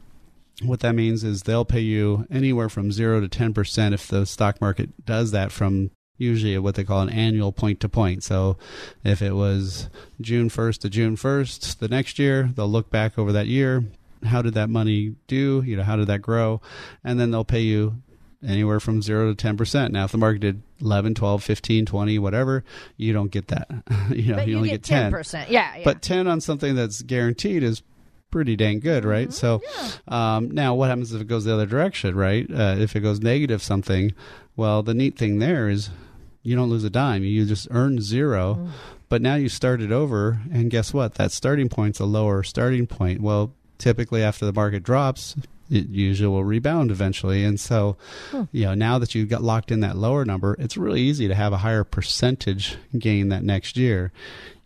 [0.64, 4.60] what that means is they'll pay you anywhere from 0 to 10% if the stock
[4.60, 8.24] market does that from usually what they call an annual point to point.
[8.24, 8.58] So
[9.04, 13.32] if it was June 1st to June 1st the next year, they'll look back over
[13.32, 13.86] that year.
[14.26, 15.64] How did that money do?
[15.66, 16.62] You know, how did that grow?
[17.04, 18.02] And then they'll pay you
[18.46, 19.92] anywhere from 0 to 10%.
[19.92, 22.64] Now if the market did 11, 12, 15, 20, whatever,
[22.98, 23.70] you don't get that.
[24.10, 25.50] you know, but you, you only get, get 10%.
[25.50, 25.84] Yeah, yeah.
[25.86, 27.82] But 10 on something that's guaranteed is
[28.32, 29.30] pretty dang good, right?
[29.30, 29.34] Mm-hmm.
[29.34, 29.62] So
[30.08, 30.36] yeah.
[30.36, 32.48] um, now what happens if it goes the other direction, right?
[32.50, 34.14] Uh, if it goes negative something,
[34.56, 35.90] well, the neat thing there is
[36.44, 37.24] you don't lose a dime.
[37.24, 38.70] You just earn 0 mm.
[39.10, 41.16] But now you started over, and guess what?
[41.16, 43.22] That starting point's a lower starting point.
[43.22, 45.36] Well, typically after the market drops,
[45.70, 47.44] it usually will rebound eventually.
[47.44, 47.98] And so,
[48.30, 48.44] hmm.
[48.52, 51.36] you know, now that you've got locked in that lower number, it's really easy to
[51.36, 54.12] have a higher percentage gain that next year.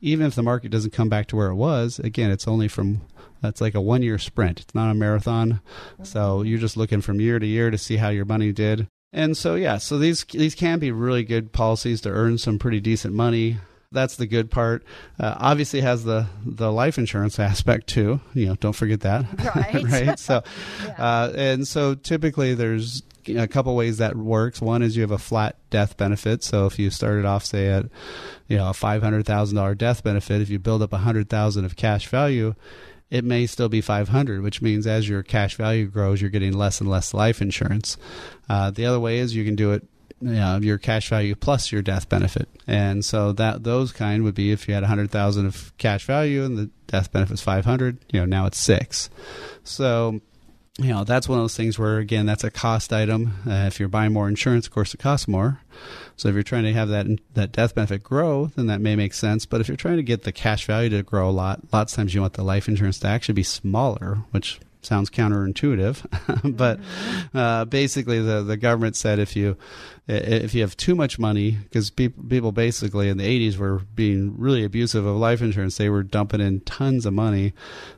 [0.02, 3.02] Even if the market doesn't come back to where it was, again, it's only from
[3.44, 4.62] that's like a one year sprint.
[4.62, 5.60] It's not a marathon.
[6.02, 8.88] So you're just looking from year to year to see how your money did.
[9.12, 12.80] And so yeah, so these these can be really good policies to earn some pretty
[12.80, 13.58] decent money.
[13.92, 14.84] That's the good part.
[15.20, 18.22] Uh, obviously, has the the life insurance aspect too.
[18.34, 19.26] You know, don't forget that.
[19.56, 19.84] Right.
[20.08, 20.18] right.
[20.18, 20.42] So,
[20.84, 20.94] yeah.
[20.98, 24.62] uh, and so typically there's a couple ways that works.
[24.62, 26.44] One is you have a flat death benefit.
[26.44, 27.86] So if you started off, say at
[28.48, 31.30] you know a five hundred thousand dollar death benefit, if you build up a hundred
[31.30, 32.56] thousand of cash value,
[33.14, 36.82] it may still be 500 which means as your cash value grows you're getting less
[36.82, 37.96] and less life insurance.
[38.50, 39.88] Uh, the other way is you can do it
[40.20, 42.48] you know, your cash value plus your death benefit.
[42.66, 46.58] And so that those kind would be if you had 100000 of cash value and
[46.58, 49.12] the death benefit is 500 you know now it's six.
[49.64, 50.20] So
[50.80, 53.36] you know that's one of those things where again that's a cost item.
[53.48, 55.62] Uh, if you're buying more insurance of course it costs more
[56.16, 59.14] so if you're trying to have that that death benefit grow then that may make
[59.14, 59.46] sense.
[59.46, 61.98] But if you're trying to get the cash value to grow a lot lots of
[61.98, 66.06] times you want the life insurance to actually be smaller which sounds counterintuitive.
[66.56, 67.38] But mm-hmm.
[67.38, 69.58] uh, basically the, the government said if you
[70.08, 74.36] if you have too much money because people, people basically in the 80s were being
[74.38, 75.78] really abusive of life insurance.
[75.78, 77.54] They were dumping in tons of money.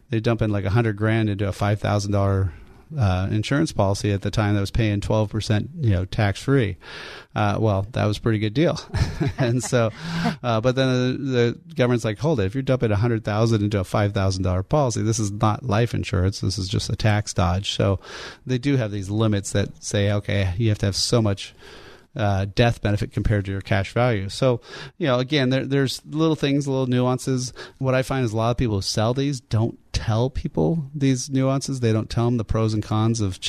[0.10, 2.54] They dump in like a hundred grand into a five thousand dollar
[2.98, 6.78] uh, insurance policy at the time that was paying 12% you know tax free
[7.36, 8.80] uh, well that was a pretty good deal.
[9.38, 9.92] And so
[10.44, 13.84] uh, but then the, the, government's like hold it if you're dumping 100000 into a
[13.84, 17.72] $5000 policy this is not life insurance this is just a tax dodge.
[17.72, 18.00] So
[18.46, 21.54] they do have these limits that say okay you have to have so much
[22.16, 24.30] uh, death benefit compared to your cash value.
[24.30, 24.62] So,
[24.98, 27.54] you know, again, there, there's little things, little nuances.
[27.78, 31.30] What I find is a lot of people who sell these don't tell people these
[31.30, 31.80] nuances.
[31.80, 33.40] They don't tell them the pros and cons of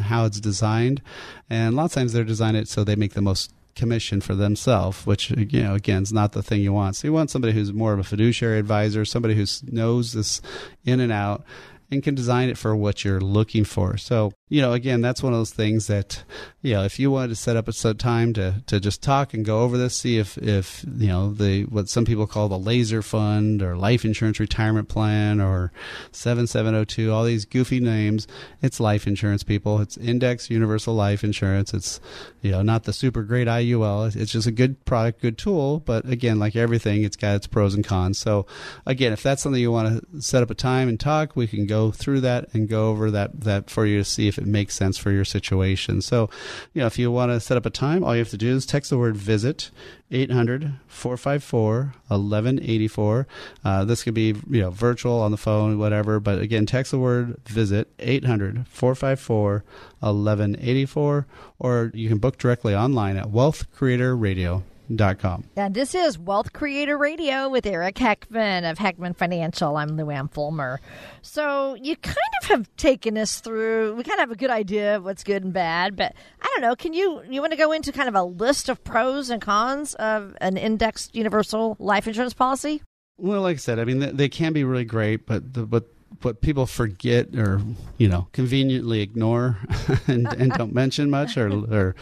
[0.00, 1.02] how it's designed,
[1.50, 4.34] and a lot of times they're designing it so they make the most commission for
[4.34, 6.96] themselves, which you know again is not the thing you want.
[6.96, 10.40] So you want somebody who's more of a fiduciary advisor, somebody who knows this
[10.84, 11.44] in and out,
[11.90, 13.96] and can design it for what you're looking for.
[13.96, 16.22] So you know, again, that's one of those things that,
[16.60, 19.42] you know, if you wanted to set up a time to, to just talk and
[19.42, 23.00] go over this, see if, if, you know, the, what some people call the laser
[23.00, 25.72] fund or life insurance retirement plan or
[26.12, 28.28] 7702, all these goofy names,
[28.60, 29.80] it's life insurance people.
[29.80, 31.72] It's index universal life insurance.
[31.72, 31.98] It's,
[32.42, 34.14] you know, not the super great IUL.
[34.14, 35.80] It's just a good product, good tool.
[35.80, 38.18] But again, like everything, it's got its pros and cons.
[38.18, 38.44] So
[38.84, 41.66] again, if that's something you want to set up a time and talk, we can
[41.66, 44.46] go through that and go over that, that for you to see if if it
[44.46, 46.02] makes sense for your situation.
[46.02, 46.28] So,
[46.72, 48.54] you know, if you want to set up a time, all you have to do
[48.54, 49.70] is text the word visit
[50.10, 53.26] 800 454 1184.
[53.64, 56.20] Uh, this could be, you know, virtual on the phone, whatever.
[56.20, 59.64] But again, text the word visit 800 454
[60.00, 61.26] 1184,
[61.58, 64.62] or you can book directly online at Wealth Creator Radio
[65.18, 65.44] com.
[65.56, 69.76] And this is Wealth Creator Radio with Eric Heckman of Heckman Financial.
[69.76, 70.80] I'm Lou Luann Fulmer.
[71.22, 73.94] So you kind of have taken us through.
[73.94, 76.60] We kind of have a good idea of what's good and bad, but I don't
[76.60, 76.76] know.
[76.76, 79.94] Can you you want to go into kind of a list of pros and cons
[79.94, 82.82] of an indexed universal life insurance policy?
[83.16, 85.93] Well, like I said, I mean they, they can be really great, but the, but
[86.24, 87.60] what people forget or
[87.98, 89.58] you know conveniently ignore
[90.06, 91.94] and, and don't mention much or or,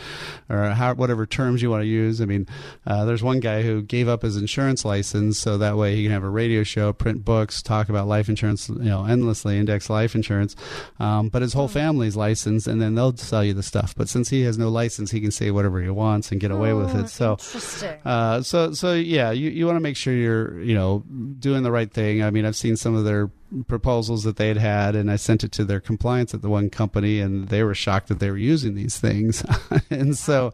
[0.48, 2.20] or how, whatever terms you want to use.
[2.20, 2.46] I mean,
[2.86, 6.12] uh, there's one guy who gave up his insurance license so that way he can
[6.12, 10.14] have a radio show, print books, talk about life insurance, you know, endlessly, index life
[10.14, 10.54] insurance.
[10.98, 11.74] Um, but his whole hmm.
[11.74, 13.94] family's licensed, and then they'll sell you the stuff.
[13.96, 16.72] But since he has no license, he can say whatever he wants and get away
[16.72, 17.20] with it.
[17.20, 21.04] Oh, so, uh, so so yeah, you you want to make sure you're you know
[21.38, 22.22] doing the right thing.
[22.22, 23.30] I mean, I've seen some of their
[23.66, 26.70] proposals that they had had, and I sent it to their compliance at the one
[26.70, 29.44] company, and they were shocked that they were using these things.
[29.90, 30.52] and so,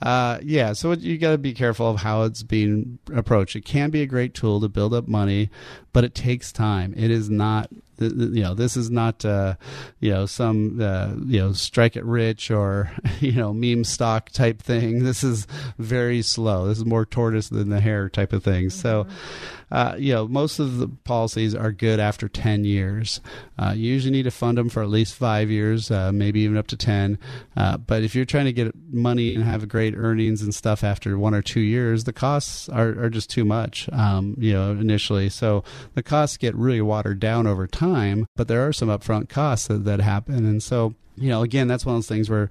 [0.00, 3.56] uh, yeah, so you got to be careful of how it's being approached.
[3.56, 5.50] It can be a great tool to build up money,
[5.92, 6.94] but it takes time.
[6.96, 9.54] It is not you know this is not uh,
[10.00, 14.60] you know some uh, you know strike it rich or you know meme stock type
[14.62, 15.04] thing.
[15.04, 15.46] This is
[15.78, 16.66] very slow.
[16.68, 18.66] This is more tortoise than the hare type of thing.
[18.66, 18.68] Mm-hmm.
[18.68, 19.06] so
[19.70, 23.20] uh, you know most of the policies are good after 10 years.
[23.58, 26.56] Uh, you usually need to fund them for at least five years uh, maybe even
[26.56, 27.18] up to 10
[27.56, 31.16] uh, but if you're trying to get money and have great earnings and stuff after
[31.16, 35.28] one or two years the costs are, are just too much um, you know initially.
[35.28, 39.28] So the costs get really watered down over time time, but there are some upfront
[39.28, 40.46] costs that, that happen.
[40.46, 42.50] And so, you know, again, that's one of those things where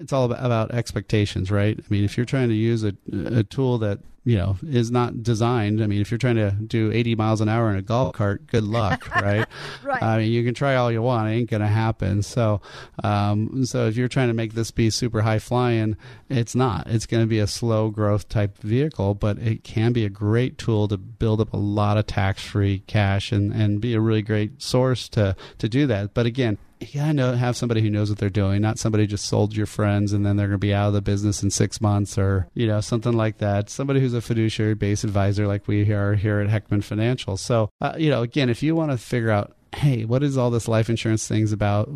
[0.00, 1.78] it's all about, about expectations, right?
[1.78, 5.22] I mean, if you're trying to use a, a tool that you know is not
[5.22, 5.80] designed.
[5.80, 8.46] I mean, if you're trying to do 80 miles an hour in a golf cart,
[8.48, 9.46] good luck, right?
[9.84, 10.02] right.
[10.02, 12.22] I mean, you can try all you want, it ain't going to happen.
[12.22, 12.60] So,
[13.04, 15.96] um, so if you're trying to make this be super high flying,
[16.28, 16.88] it's not.
[16.88, 20.58] It's going to be a slow growth type vehicle, but it can be a great
[20.58, 24.22] tool to build up a lot of tax free cash and and be a really
[24.22, 26.14] great source to to do that.
[26.14, 29.26] But again, you gotta know, have somebody who knows what they're doing, not somebody just
[29.26, 32.18] sold your friends and then they're gonna be out of the business in six months
[32.18, 33.70] or you know something like that.
[33.70, 37.36] Somebody who's a fiduciary based advisor like we are here at Heckman Financial.
[37.36, 40.50] So uh, you know, again, if you want to figure out hey, what is all
[40.50, 41.88] this life insurance things about?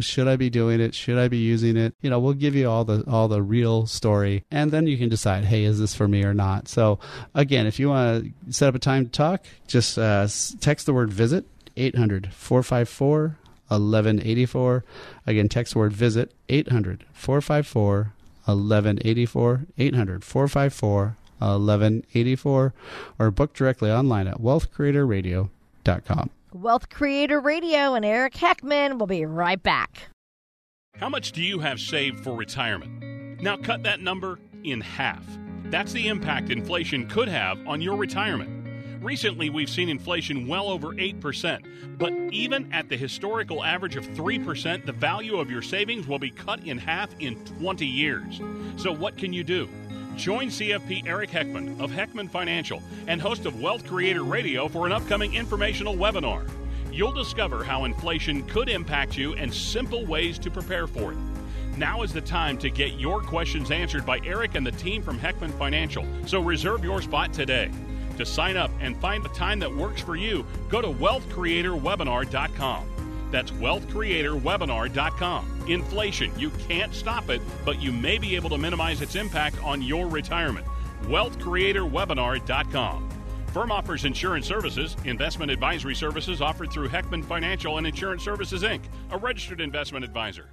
[0.00, 0.94] Should I be doing it?
[0.94, 1.94] Should I be using it?
[2.00, 5.08] You know, we'll give you all the all the real story, and then you can
[5.08, 6.68] decide, hey, is this for me or not?
[6.68, 6.98] So,
[7.34, 10.26] again, if you want to set up a time to talk, just uh,
[10.60, 11.44] text the word visit
[11.76, 14.84] 800 454 1184.
[15.26, 18.12] Again, text word visit 800 454
[18.44, 19.66] 1184.
[19.76, 22.74] 800 454 1184.
[23.18, 26.30] Or book directly online at wealthcreatorradio.com.
[26.52, 30.08] Wealth Creator Radio and Eric Heckman will be right back.
[30.96, 33.40] How much do you have saved for retirement?
[33.40, 35.24] Now cut that number in half.
[35.66, 38.57] That's the impact inflation could have on your retirement.
[39.00, 44.84] Recently, we've seen inflation well over 8%, but even at the historical average of 3%,
[44.84, 48.40] the value of your savings will be cut in half in 20 years.
[48.76, 49.68] So, what can you do?
[50.16, 54.90] Join CFP Eric Heckman of Heckman Financial and host of Wealth Creator Radio for an
[54.90, 56.50] upcoming informational webinar.
[56.90, 61.18] You'll discover how inflation could impact you and simple ways to prepare for it.
[61.76, 65.20] Now is the time to get your questions answered by Eric and the team from
[65.20, 67.70] Heckman Financial, so reserve your spot today.
[68.18, 72.88] To sign up and find the time that works for you, go to wealthcreatorwebinar.com.
[73.30, 75.64] That's wealthcreatorwebinar.com.
[75.68, 79.82] Inflation, you can't stop it, but you may be able to minimize its impact on
[79.82, 80.66] your retirement.
[81.04, 83.08] wealthcreatorwebinar.com.
[83.52, 88.82] Firm offers insurance services, investment advisory services offered through Heckman Financial and Insurance Services Inc.,
[89.10, 90.46] a registered investment advisor.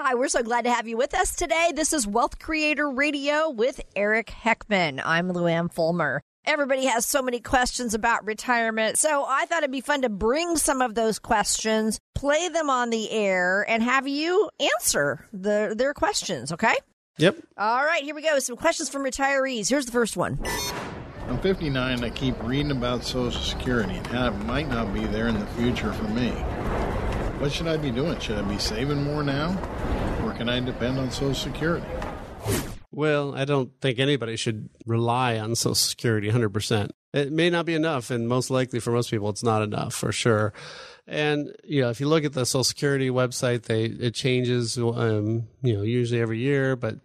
[0.00, 1.72] Hi, we're so glad to have you with us today.
[1.74, 5.02] This is Wealth Creator Radio with Eric Heckman.
[5.04, 6.22] I'm Luann Fulmer.
[6.44, 10.56] Everybody has so many questions about retirement, so I thought it'd be fun to bring
[10.56, 15.94] some of those questions, play them on the air, and have you answer the, their
[15.94, 16.76] questions, okay?
[17.16, 17.38] Yep.
[17.56, 18.38] All right, here we go.
[18.38, 19.68] Some questions from retirees.
[19.68, 20.38] Here's the first one.
[21.26, 25.26] I'm 59 I keep reading about Social Security and how it might not be there
[25.26, 26.32] in the future for me.
[27.38, 28.18] What should I be doing?
[28.18, 29.56] Should I be saving more now?
[30.24, 31.86] Or can I depend on Social Security?
[32.90, 36.90] Well, I don't think anybody should rely on Social Security 100%.
[37.12, 40.10] It may not be enough, and most likely for most people, it's not enough for
[40.10, 40.52] sure.
[41.06, 45.46] And you know, if you look at the Social Security website, they it changes, um,
[45.62, 46.96] you know, usually every year, but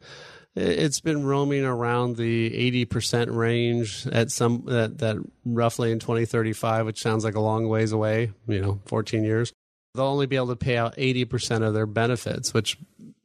[0.56, 7.02] it's been roaming around the 80% range at some that that roughly in 2035 which
[7.02, 9.52] sounds like a long ways away you know 14 years
[9.94, 12.78] they'll only be able to pay out 80% of their benefits which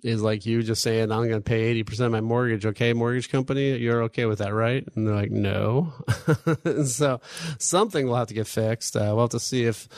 [0.03, 3.31] is like you just saying i'm going to pay 80% of my mortgage okay mortgage
[3.31, 5.93] company you're okay with that right and they're like no
[6.85, 7.21] so
[7.59, 9.89] something will have to get fixed uh, we'll have to see if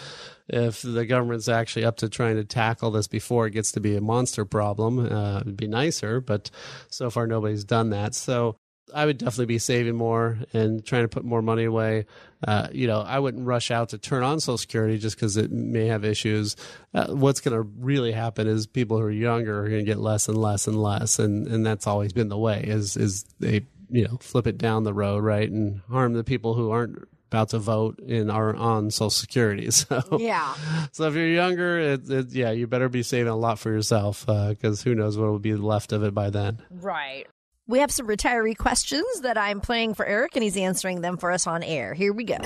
[0.52, 3.96] if the government's actually up to trying to tackle this before it gets to be
[3.96, 4.98] a monster problem.
[4.98, 6.50] Uh, it'd be nicer, but
[6.88, 8.14] so far nobody's done that.
[8.14, 8.56] So
[8.94, 12.06] I would definitely be saving more and trying to put more money away.
[12.46, 15.50] Uh, you know, I wouldn't rush out to turn on Social Security just because it
[15.50, 16.56] may have issues.
[16.94, 19.98] Uh, what's going to really happen is people who are younger are going to get
[19.98, 22.64] less and less and less, and and that's always been the way.
[22.66, 26.54] Is is they you know flip it down the road right and harm the people
[26.54, 29.68] who aren't about to vote and are on Social Security.
[29.70, 30.54] So Yeah.
[30.90, 34.26] so if you're younger, it, it, yeah, you better be saving a lot for yourself
[34.26, 36.60] because who knows what will be left of it by then.
[36.70, 37.26] Right.
[37.70, 41.30] We have some retiree questions that I'm playing for Eric, and he's answering them for
[41.30, 41.94] us on air.
[41.94, 42.38] Here we go.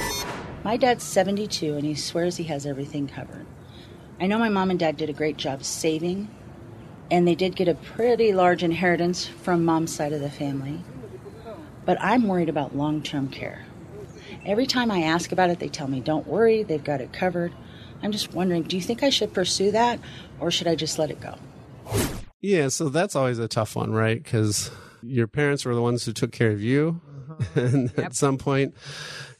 [0.64, 3.47] My dad's 72 and he swears he has everything covered.
[4.20, 6.29] I know my mom and dad did a great job saving,
[7.11, 10.85] and they did get a pretty large inheritance from mom's side of the family.
[11.87, 13.64] But I'm worried about long term care.
[14.45, 17.55] Every time I ask about it, they tell me, don't worry, they've got it covered.
[18.03, 20.01] I'm just wondering, do you think I should pursue that
[20.39, 21.37] or should I just let it go?
[22.43, 24.22] Yeah, so that's always a tough one, right?
[24.22, 24.70] Because
[25.07, 27.01] your parents were the ones who took care of you.
[27.31, 27.61] Uh-huh.
[27.61, 28.75] and at some point,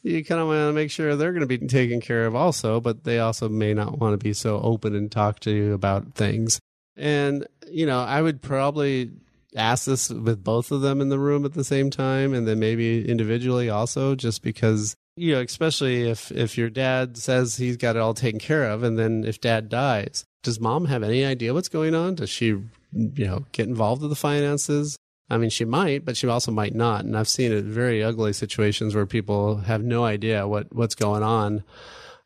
[0.03, 2.79] you kind of want to make sure they're going to be taken care of also,
[2.79, 6.13] but they also may not want to be so open and talk to you about
[6.13, 6.59] things.
[6.95, 9.11] And, you know, I would probably
[9.55, 12.59] ask this with both of them in the room at the same time and then
[12.59, 17.95] maybe individually also just because you know especially if if your dad says he's got
[17.95, 21.53] it all taken care of and then if dad dies does mom have any idea
[21.53, 24.97] what's going on does she you know get involved with the finances
[25.29, 27.03] I mean, she might, but she also might not.
[27.03, 31.23] And I've seen it very ugly situations where people have no idea what, what's going
[31.23, 31.63] on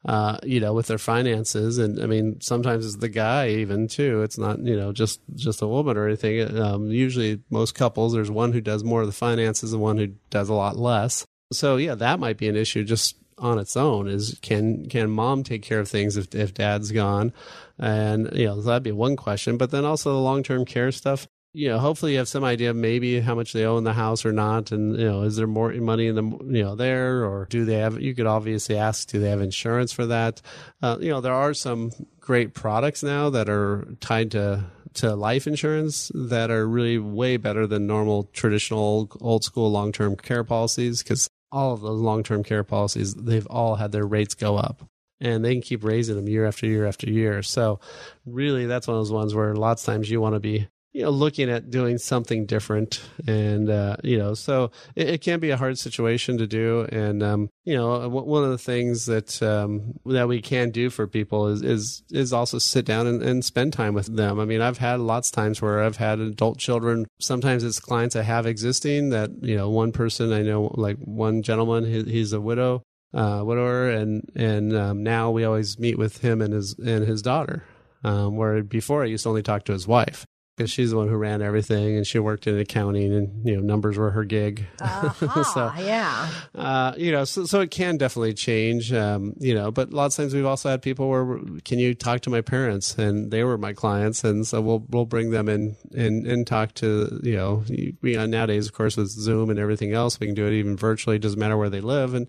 [0.05, 1.77] uh, you know, with their finances.
[1.77, 4.23] And I mean, sometimes it's the guy even too.
[4.23, 6.57] It's not, you know, just, just a woman or anything.
[6.57, 10.07] Um, usually most couples, there's one who does more of the finances and one who
[10.29, 11.25] does a lot less.
[11.51, 15.43] So yeah, that might be an issue just on its own is can, can mom
[15.43, 17.33] take care of things if, if dad's gone?
[17.77, 21.67] And, you know, that'd be one question, but then also the long-term care stuff you
[21.67, 24.71] know, hopefully you have some idea maybe how much they own the house or not,
[24.71, 27.75] and you know, is there more money in the you know there, or do they
[27.75, 27.99] have?
[27.99, 30.41] You could obviously ask, do they have insurance for that?
[30.81, 35.47] Uh, you know, there are some great products now that are tied to to life
[35.47, 41.03] insurance that are really way better than normal traditional old school long term care policies
[41.03, 44.83] because all of those long term care policies they've all had their rates go up
[45.21, 47.43] and they can keep raising them year after year after year.
[47.43, 47.79] So
[48.25, 51.03] really that's one of those ones where lots of times you want to be you
[51.03, 53.01] know looking at doing something different.
[53.27, 56.87] And uh, you know so it, it, can be a hard situation to do.
[56.91, 61.07] And um, you know one of the things that um, that we can do for
[61.07, 64.39] people is is is also sit down and, and spend time with them.
[64.39, 67.05] I mean i've had lots of times where i've had adult children.
[67.19, 71.41] Sometimes it's clients i have existing that you know one person i know like one
[71.41, 72.83] gentleman he, he's a widow
[73.13, 73.89] uh, widower.
[73.89, 77.63] And and um, now we always meet with him and his and his daughter.
[78.01, 80.25] Um, where before I used to only talk to his wife
[80.59, 83.61] because she's the one who ran everything and she worked in accounting and you know
[83.61, 84.65] numbers were her gig.
[84.99, 86.29] Uh-huh, so yeah.
[86.55, 90.23] uh, you know so, so it can definitely change um, you know but lots of
[90.23, 92.97] times we've also had people where can you talk to my parents?
[92.97, 96.73] And they were my clients and so we'll we'll bring them in and and talk
[96.75, 97.63] to you know
[98.01, 101.15] we nowadays of course with zoom and everything else we can do it even virtually
[101.15, 102.27] it doesn't matter where they live and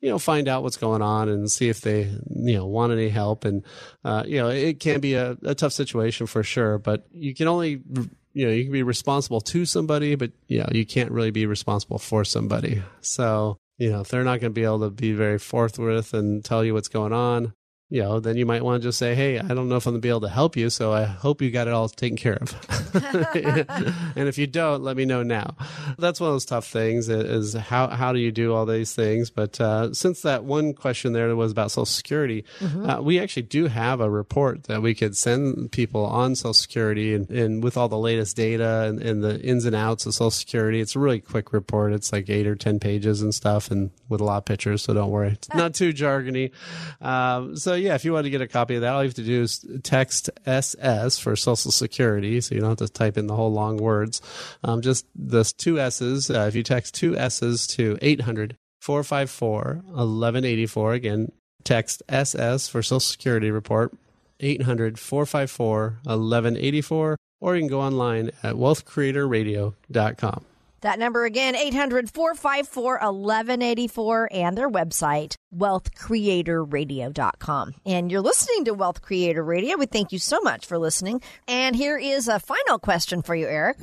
[0.00, 3.08] you know find out what's going on and see if they you know want any
[3.08, 3.64] help and
[4.04, 7.46] uh, you know it can be a, a tough situation for sure but you can
[7.48, 11.30] only you know you can be responsible to somebody but you know you can't really
[11.30, 12.82] be responsible for somebody.
[13.00, 16.44] So you know if they're not going to be able to be very forthwith and
[16.44, 17.52] tell you what's going on
[17.90, 19.92] you know, then you might want to just say, Hey, I don't know if I'm
[19.92, 20.68] going to be able to help you.
[20.68, 22.54] So I hope you got it all taken care of.
[24.14, 25.56] and if you don't, let me know now.
[25.98, 29.30] That's one of those tough things is how, how do you do all these things?
[29.30, 32.90] But uh, since that one question there was about Social Security, mm-hmm.
[32.90, 37.14] uh, we actually do have a report that we could send people on Social Security
[37.14, 40.30] and, and with all the latest data and, and, the ins and outs of Social
[40.30, 40.80] Security.
[40.80, 41.94] It's a really quick report.
[41.94, 44.82] It's like eight or 10 pages and stuff and with a lot of pictures.
[44.82, 45.32] So don't worry.
[45.32, 46.52] It's not too jargony.
[47.00, 49.14] Um, so yeah, if you want to get a copy of that, all you have
[49.14, 53.26] to do is text SS for Social Security, so you don't have to type in
[53.26, 54.20] the whole long words.
[54.64, 56.30] Um, just the two S's.
[56.30, 61.32] Uh, if you text two S's to 800 454 1184, again,
[61.64, 63.92] text SS for Social Security report,
[64.40, 70.44] 800 454 1184, or you can go online at wealthcreatorradio.com.
[70.82, 77.74] That number again, 800 454 1184, and their website, wealthcreatorradio.com.
[77.84, 79.76] And you're listening to Wealth Creator Radio.
[79.76, 81.20] We thank you so much for listening.
[81.48, 83.78] And here is a final question for you, Eric.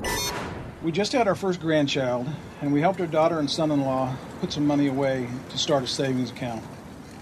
[0.81, 2.29] We just had our first grandchild,
[2.61, 5.83] and we helped our daughter and son in law put some money away to start
[5.83, 6.63] a savings account.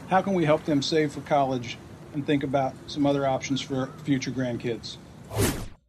[0.09, 1.77] How can we help them save for college
[2.13, 4.97] and think about some other options for future grandkids?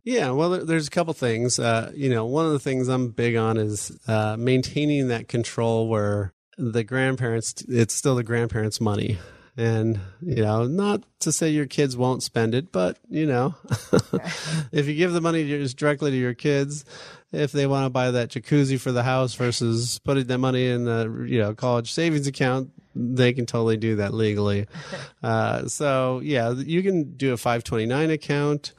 [0.04, 1.58] Yeah, well, there's a couple things.
[1.58, 5.88] Uh, you know, one of the things I'm big on is uh, maintaining that control
[5.88, 9.18] where the grandparents, it's still the grandparents' money.
[9.56, 13.54] And, you know, not to say your kids won't spend it, but, you know,
[14.72, 16.84] if you give the money just directly to your kids,
[17.32, 20.84] if they want to buy that jacuzzi for the house versus putting that money in
[20.84, 24.66] the, you know, college savings account, they can totally do that legally.
[25.22, 28.74] Uh, so, yeah, you can do a 529 account.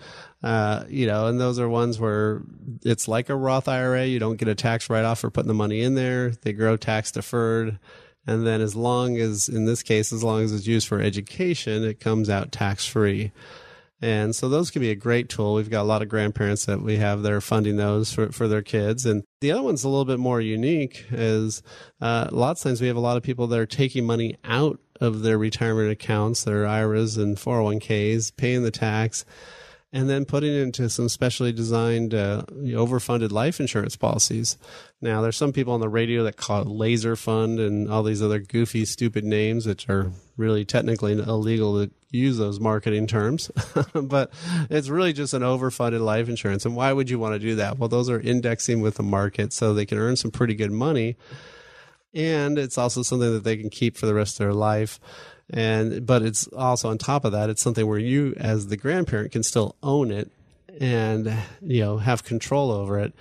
[0.45, 2.43] Uh, you know, and those are ones where
[2.83, 4.05] it's like a Roth IRA.
[4.05, 6.29] You don't get a tax write off for putting the money in there.
[6.29, 7.79] They grow tax deferred.
[8.27, 11.83] And then as long as, in this case, as long as it's used for education,
[11.83, 13.31] it comes out tax free.
[14.03, 15.55] And so those can be a great tool.
[15.55, 18.47] We've got a lot of grandparents that we have that are funding those for, for
[18.47, 19.03] their kids.
[19.07, 21.63] And the other one's a little bit more unique is
[22.01, 24.37] uh, a lot of times we have a lot of people that are taking money
[24.43, 29.25] out of their retirement accounts, their IRAs and 401ks, paying the tax
[29.95, 34.57] and then putting it into some specially designed uh, overfunded life insurance policies.
[34.99, 38.21] Now, there's some people on the radio that call it laser fund and all these
[38.21, 43.49] other goofy, stupid names, which are really technically illegal to use those marketing terms.
[43.93, 44.33] but
[44.69, 46.65] it's really just an overfunded life insurance.
[46.65, 47.79] And why would you want to do that?
[47.79, 51.15] Well, those are indexing with the market so they can earn some pretty good money.
[52.13, 54.99] And it's also something that they can keep for the rest of their life
[55.51, 59.31] and but it's also on top of that it's something where you as the grandparent
[59.31, 60.31] can still own it
[60.79, 63.13] and you know have control over it.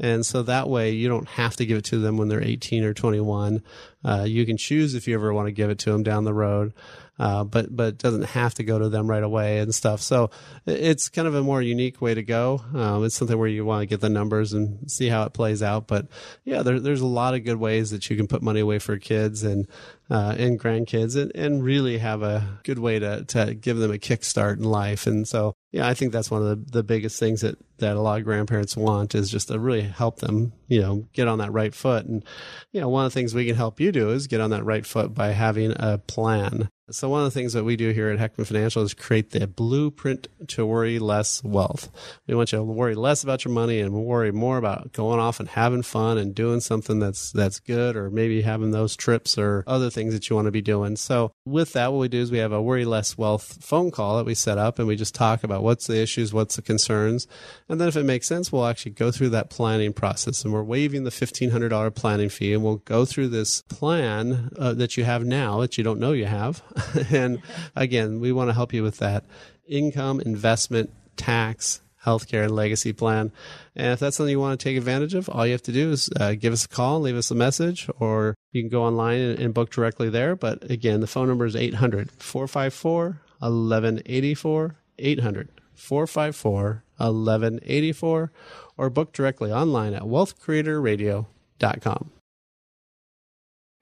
[0.00, 2.84] And so that way you don't have to give it to them when they're 18
[2.84, 3.62] or 21
[4.04, 6.34] uh, you can choose if you ever want to give it to them down the
[6.34, 6.72] road
[7.18, 10.00] uh, but but doesn't have to go to them right away and stuff.
[10.00, 10.30] So
[10.66, 12.62] it's kind of a more unique way to go.
[12.74, 15.62] Um, it's something where you want to get the numbers and see how it plays
[15.62, 15.86] out.
[15.86, 16.06] But
[16.44, 18.98] yeah, there, there's a lot of good ways that you can put money away for
[18.98, 19.66] kids and
[20.10, 23.98] uh, and grandkids and, and really have a good way to, to give them a
[23.98, 25.06] kickstart in life.
[25.06, 28.00] And so, yeah, I think that's one of the, the biggest things that, that a
[28.00, 31.52] lot of grandparents want is just to really help them, you know, get on that
[31.52, 32.06] right foot.
[32.06, 32.24] And,
[32.72, 34.64] you know, one of the things we can help you do is get on that
[34.64, 36.70] right foot by having a plan.
[36.90, 39.46] So one of the things that we do here at Heckman Financial is create the
[39.46, 41.90] blueprint to worry less wealth.
[42.26, 45.38] We want you to worry less about your money and worry more about going off
[45.38, 49.64] and having fun and doing something that's that's good or maybe having those trips or
[49.66, 50.96] other things that you want to be doing.
[50.96, 54.16] So with that what we do is we have a worry less wealth phone call
[54.16, 57.26] that we set up and we just talk about what's the issues, what's the concerns,
[57.68, 60.62] and then if it makes sense, we'll actually go through that planning process and we're
[60.62, 65.26] waiving the $1500 planning fee and we'll go through this plan uh, that you have
[65.26, 66.62] now that you don't know you have
[67.10, 67.42] and
[67.76, 69.24] again, we want to help you with that
[69.66, 73.32] income, investment, tax, healthcare, and legacy plan.
[73.76, 75.92] And if that's something you want to take advantage of, all you have to do
[75.92, 79.20] is uh, give us a call, leave us a message, or you can go online
[79.20, 80.36] and, and book directly there.
[80.36, 84.76] But again, the phone number is 800 454 1184.
[85.00, 88.32] 800 454 1184
[88.76, 92.10] or book directly online at wealthcreatorradio.com.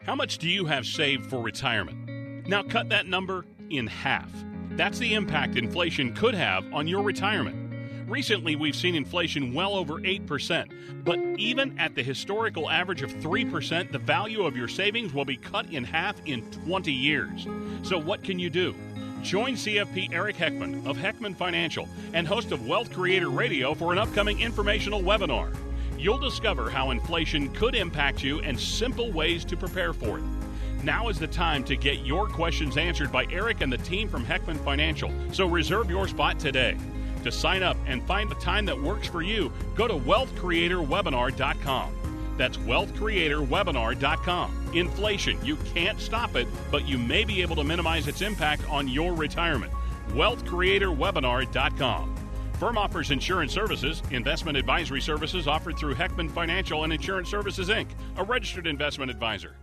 [0.03, 2.16] How much do you have saved for retirement?
[2.49, 4.31] Now cut that number in half.
[4.71, 7.67] That's the impact inflation could have on your retirement.
[8.09, 13.91] Recently, we've seen inflation well over 8%, but even at the historical average of 3%,
[13.91, 17.49] the value of your savings will be cut in half in 20 years.
[17.83, 18.77] So, what can you do?
[19.23, 23.99] Join CFP Eric Heckman of Heckman Financial and host of Wealth Creator Radio for an
[23.99, 25.53] upcoming informational webinar.
[25.99, 30.25] You'll discover how inflation could impact you and simple ways to prepare for it.
[30.87, 34.25] Now is the time to get your questions answered by Eric and the team from
[34.25, 35.13] Heckman Financial.
[35.33, 36.77] So reserve your spot today.
[37.25, 42.37] To sign up and find the time that works for you, go to wealthcreatorwebinar.com.
[42.37, 44.71] That's wealthcreatorwebinar.com.
[44.75, 48.87] Inflation, you can't stop it, but you may be able to minimize its impact on
[48.87, 49.73] your retirement.
[50.11, 52.15] wealthcreatorwebinar.com.
[52.61, 57.89] Firm offers insurance services, investment advisory services offered through Heckman Financial and Insurance Services Inc.,
[58.19, 59.57] a registered investment advisor.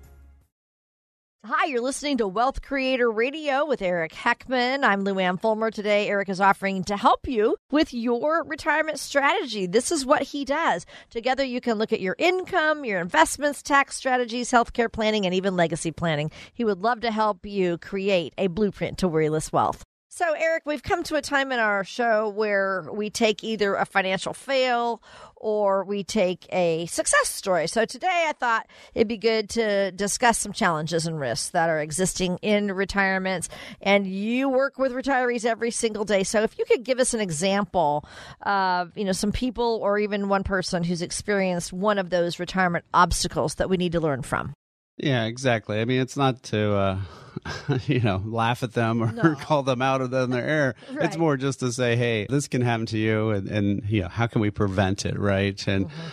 [1.45, 4.85] Hi, you're listening to Wealth Creator Radio with Eric Heckman.
[4.85, 5.71] I'm Lou Ann Fulmer.
[5.71, 9.65] Today, Eric is offering to help you with your retirement strategy.
[9.65, 10.85] This is what he does.
[11.09, 15.57] Together, you can look at your income, your investments, tax strategies, healthcare planning, and even
[15.57, 16.31] legacy planning.
[16.53, 19.83] He would love to help you create a blueprint to worryless wealth.
[20.15, 23.83] So, Eric, we've come to a time in our show where we take either a
[23.83, 25.01] financial fail
[25.43, 27.67] or we take a success story.
[27.67, 28.65] So, today I thought
[28.95, 33.49] it'd be good to discuss some challenges and risks that are existing in retirements.
[33.81, 36.23] And you work with retirees every single day.
[36.23, 38.05] So, if you could give us an example
[38.41, 42.85] of, you know, some people or even one person who's experienced one of those retirement
[42.93, 44.53] obstacles that we need to learn from.
[44.97, 45.81] Yeah, exactly.
[45.81, 46.99] I mean, it's not to, uh,
[47.87, 49.35] you know, laugh at them or no.
[49.39, 50.75] call them out of their error.
[50.93, 51.05] right.
[51.05, 54.07] It's more just to say, hey, this can happen to you, and, and you know,
[54.07, 55.67] how can we prevent it, right?
[55.67, 56.07] And mm-hmm.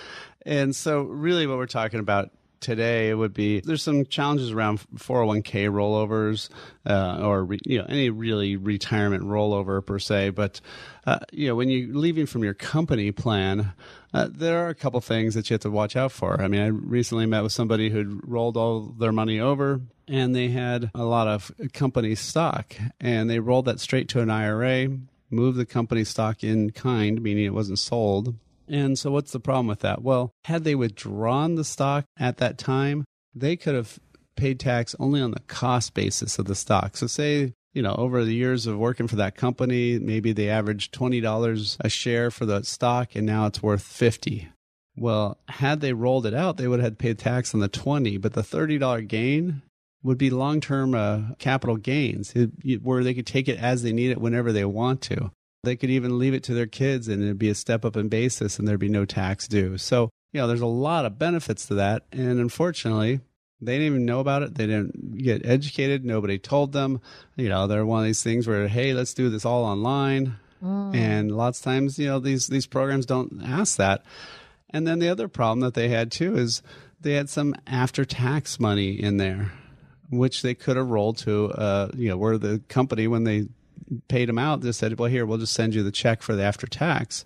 [0.47, 2.31] and so, really, what we're talking about
[2.61, 6.49] today it would be there's some challenges around 401k rollovers
[6.87, 10.61] uh, or re, you know any really retirement rollover per se but
[11.07, 13.73] uh, you know when you're leaving from your company plan
[14.13, 16.41] uh, there are a couple things that you have to watch out for.
[16.41, 20.49] I mean i recently met with somebody who'd rolled all their money over and they
[20.49, 24.89] had a lot of company stock and they rolled that straight to an ira
[25.31, 28.35] moved the company stock in kind meaning it wasn't sold
[28.71, 30.03] and so, what's the problem with that?
[30.03, 33.05] Well, had they withdrawn the stock at that time,
[33.35, 33.99] they could have
[34.37, 36.97] paid tax only on the cost basis of the stock.
[36.97, 40.95] So, say, you know, over the years of working for that company, maybe they averaged
[40.95, 44.49] $20 a share for the stock and now it's worth 50.
[44.97, 48.33] Well, had they rolled it out, they would have paid tax on the 20, but
[48.33, 49.63] the $30 gain
[50.03, 52.35] would be long-term uh, capital gains
[52.83, 55.31] where they could take it as they need it whenever they want to.
[55.63, 58.09] They could even leave it to their kids and it'd be a step up in
[58.09, 59.77] basis and there'd be no tax due.
[59.77, 62.05] So, you know, there's a lot of benefits to that.
[62.13, 63.21] And unfortunately,
[63.61, 64.55] they didn't even know about it.
[64.55, 66.05] They didn't get educated.
[66.05, 67.01] Nobody told them.
[67.37, 70.37] You know, they're one of these things where, hey, let's do this all online.
[70.63, 70.95] Mm.
[70.95, 74.03] And lots of times, you know, these these programs don't ask that.
[74.71, 76.63] And then the other problem that they had too is
[77.01, 79.53] they had some after tax money in there,
[80.11, 83.49] which they could have rolled to, uh, you know, where the company when they
[84.09, 86.43] paid them out, just said, well, here, we'll just send you the check for the
[86.43, 87.25] after tax.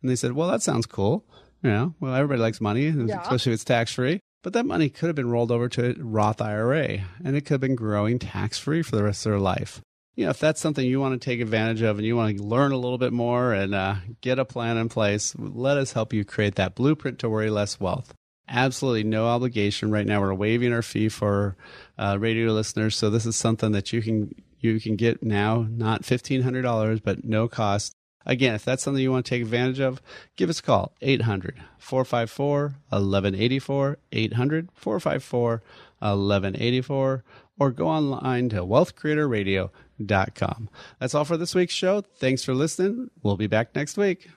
[0.00, 1.24] And they said, well, that sounds cool.
[1.62, 3.22] You know, well, everybody likes money, yeah.
[3.22, 4.20] especially if it's tax free.
[4.42, 7.54] But that money could have been rolled over to a Roth IRA and it could
[7.54, 9.80] have been growing tax free for the rest of their life.
[10.16, 12.42] You know, if that's something you want to take advantage of and you want to
[12.42, 16.12] learn a little bit more and uh, get a plan in place, let us help
[16.12, 18.12] you create that blueprint to worry less wealth.
[18.48, 19.90] Absolutely no obligation.
[19.90, 21.56] Right now, we're waiving our fee for
[21.96, 22.96] uh, radio listeners.
[22.96, 27.48] So, this is something that you can you can get now, not $1,500, but no
[27.48, 27.94] cost.
[28.24, 30.00] Again, if that's something you want to take advantage of,
[30.36, 35.62] give us a call 800 454 1184, 800 454
[35.98, 37.24] 1184,
[37.58, 40.68] or go online to wealthcreatorradio.com.
[41.00, 42.00] That's all for this week's show.
[42.00, 43.10] Thanks for listening.
[43.22, 44.28] We'll be back next week.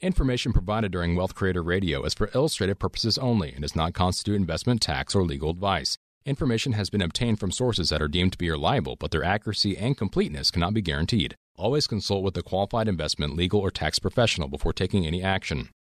[0.00, 4.36] Information provided during Wealth Creator Radio is for illustrative purposes only and does not constitute
[4.36, 5.96] investment, tax, or legal advice.
[6.26, 9.78] Information has been obtained from sources that are deemed to be reliable, but their accuracy
[9.78, 11.36] and completeness cannot be guaranteed.
[11.54, 15.68] Always consult with a qualified investment, legal, or tax professional before taking any action.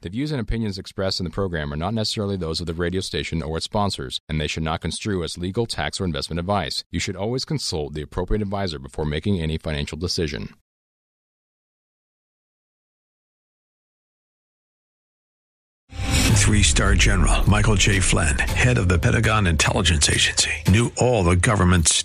[0.00, 3.00] The views and opinions expressed in the program are not necessarily those of the radio
[3.00, 6.84] station or its sponsors, and they should not construe as legal, tax, or investment advice.
[6.90, 10.54] You should always consult the appropriate advisor before making any financial decision.
[16.48, 18.00] Three star general Michael J.
[18.00, 22.04] Flynn, head of the Pentagon Intelligence Agency, knew all the government's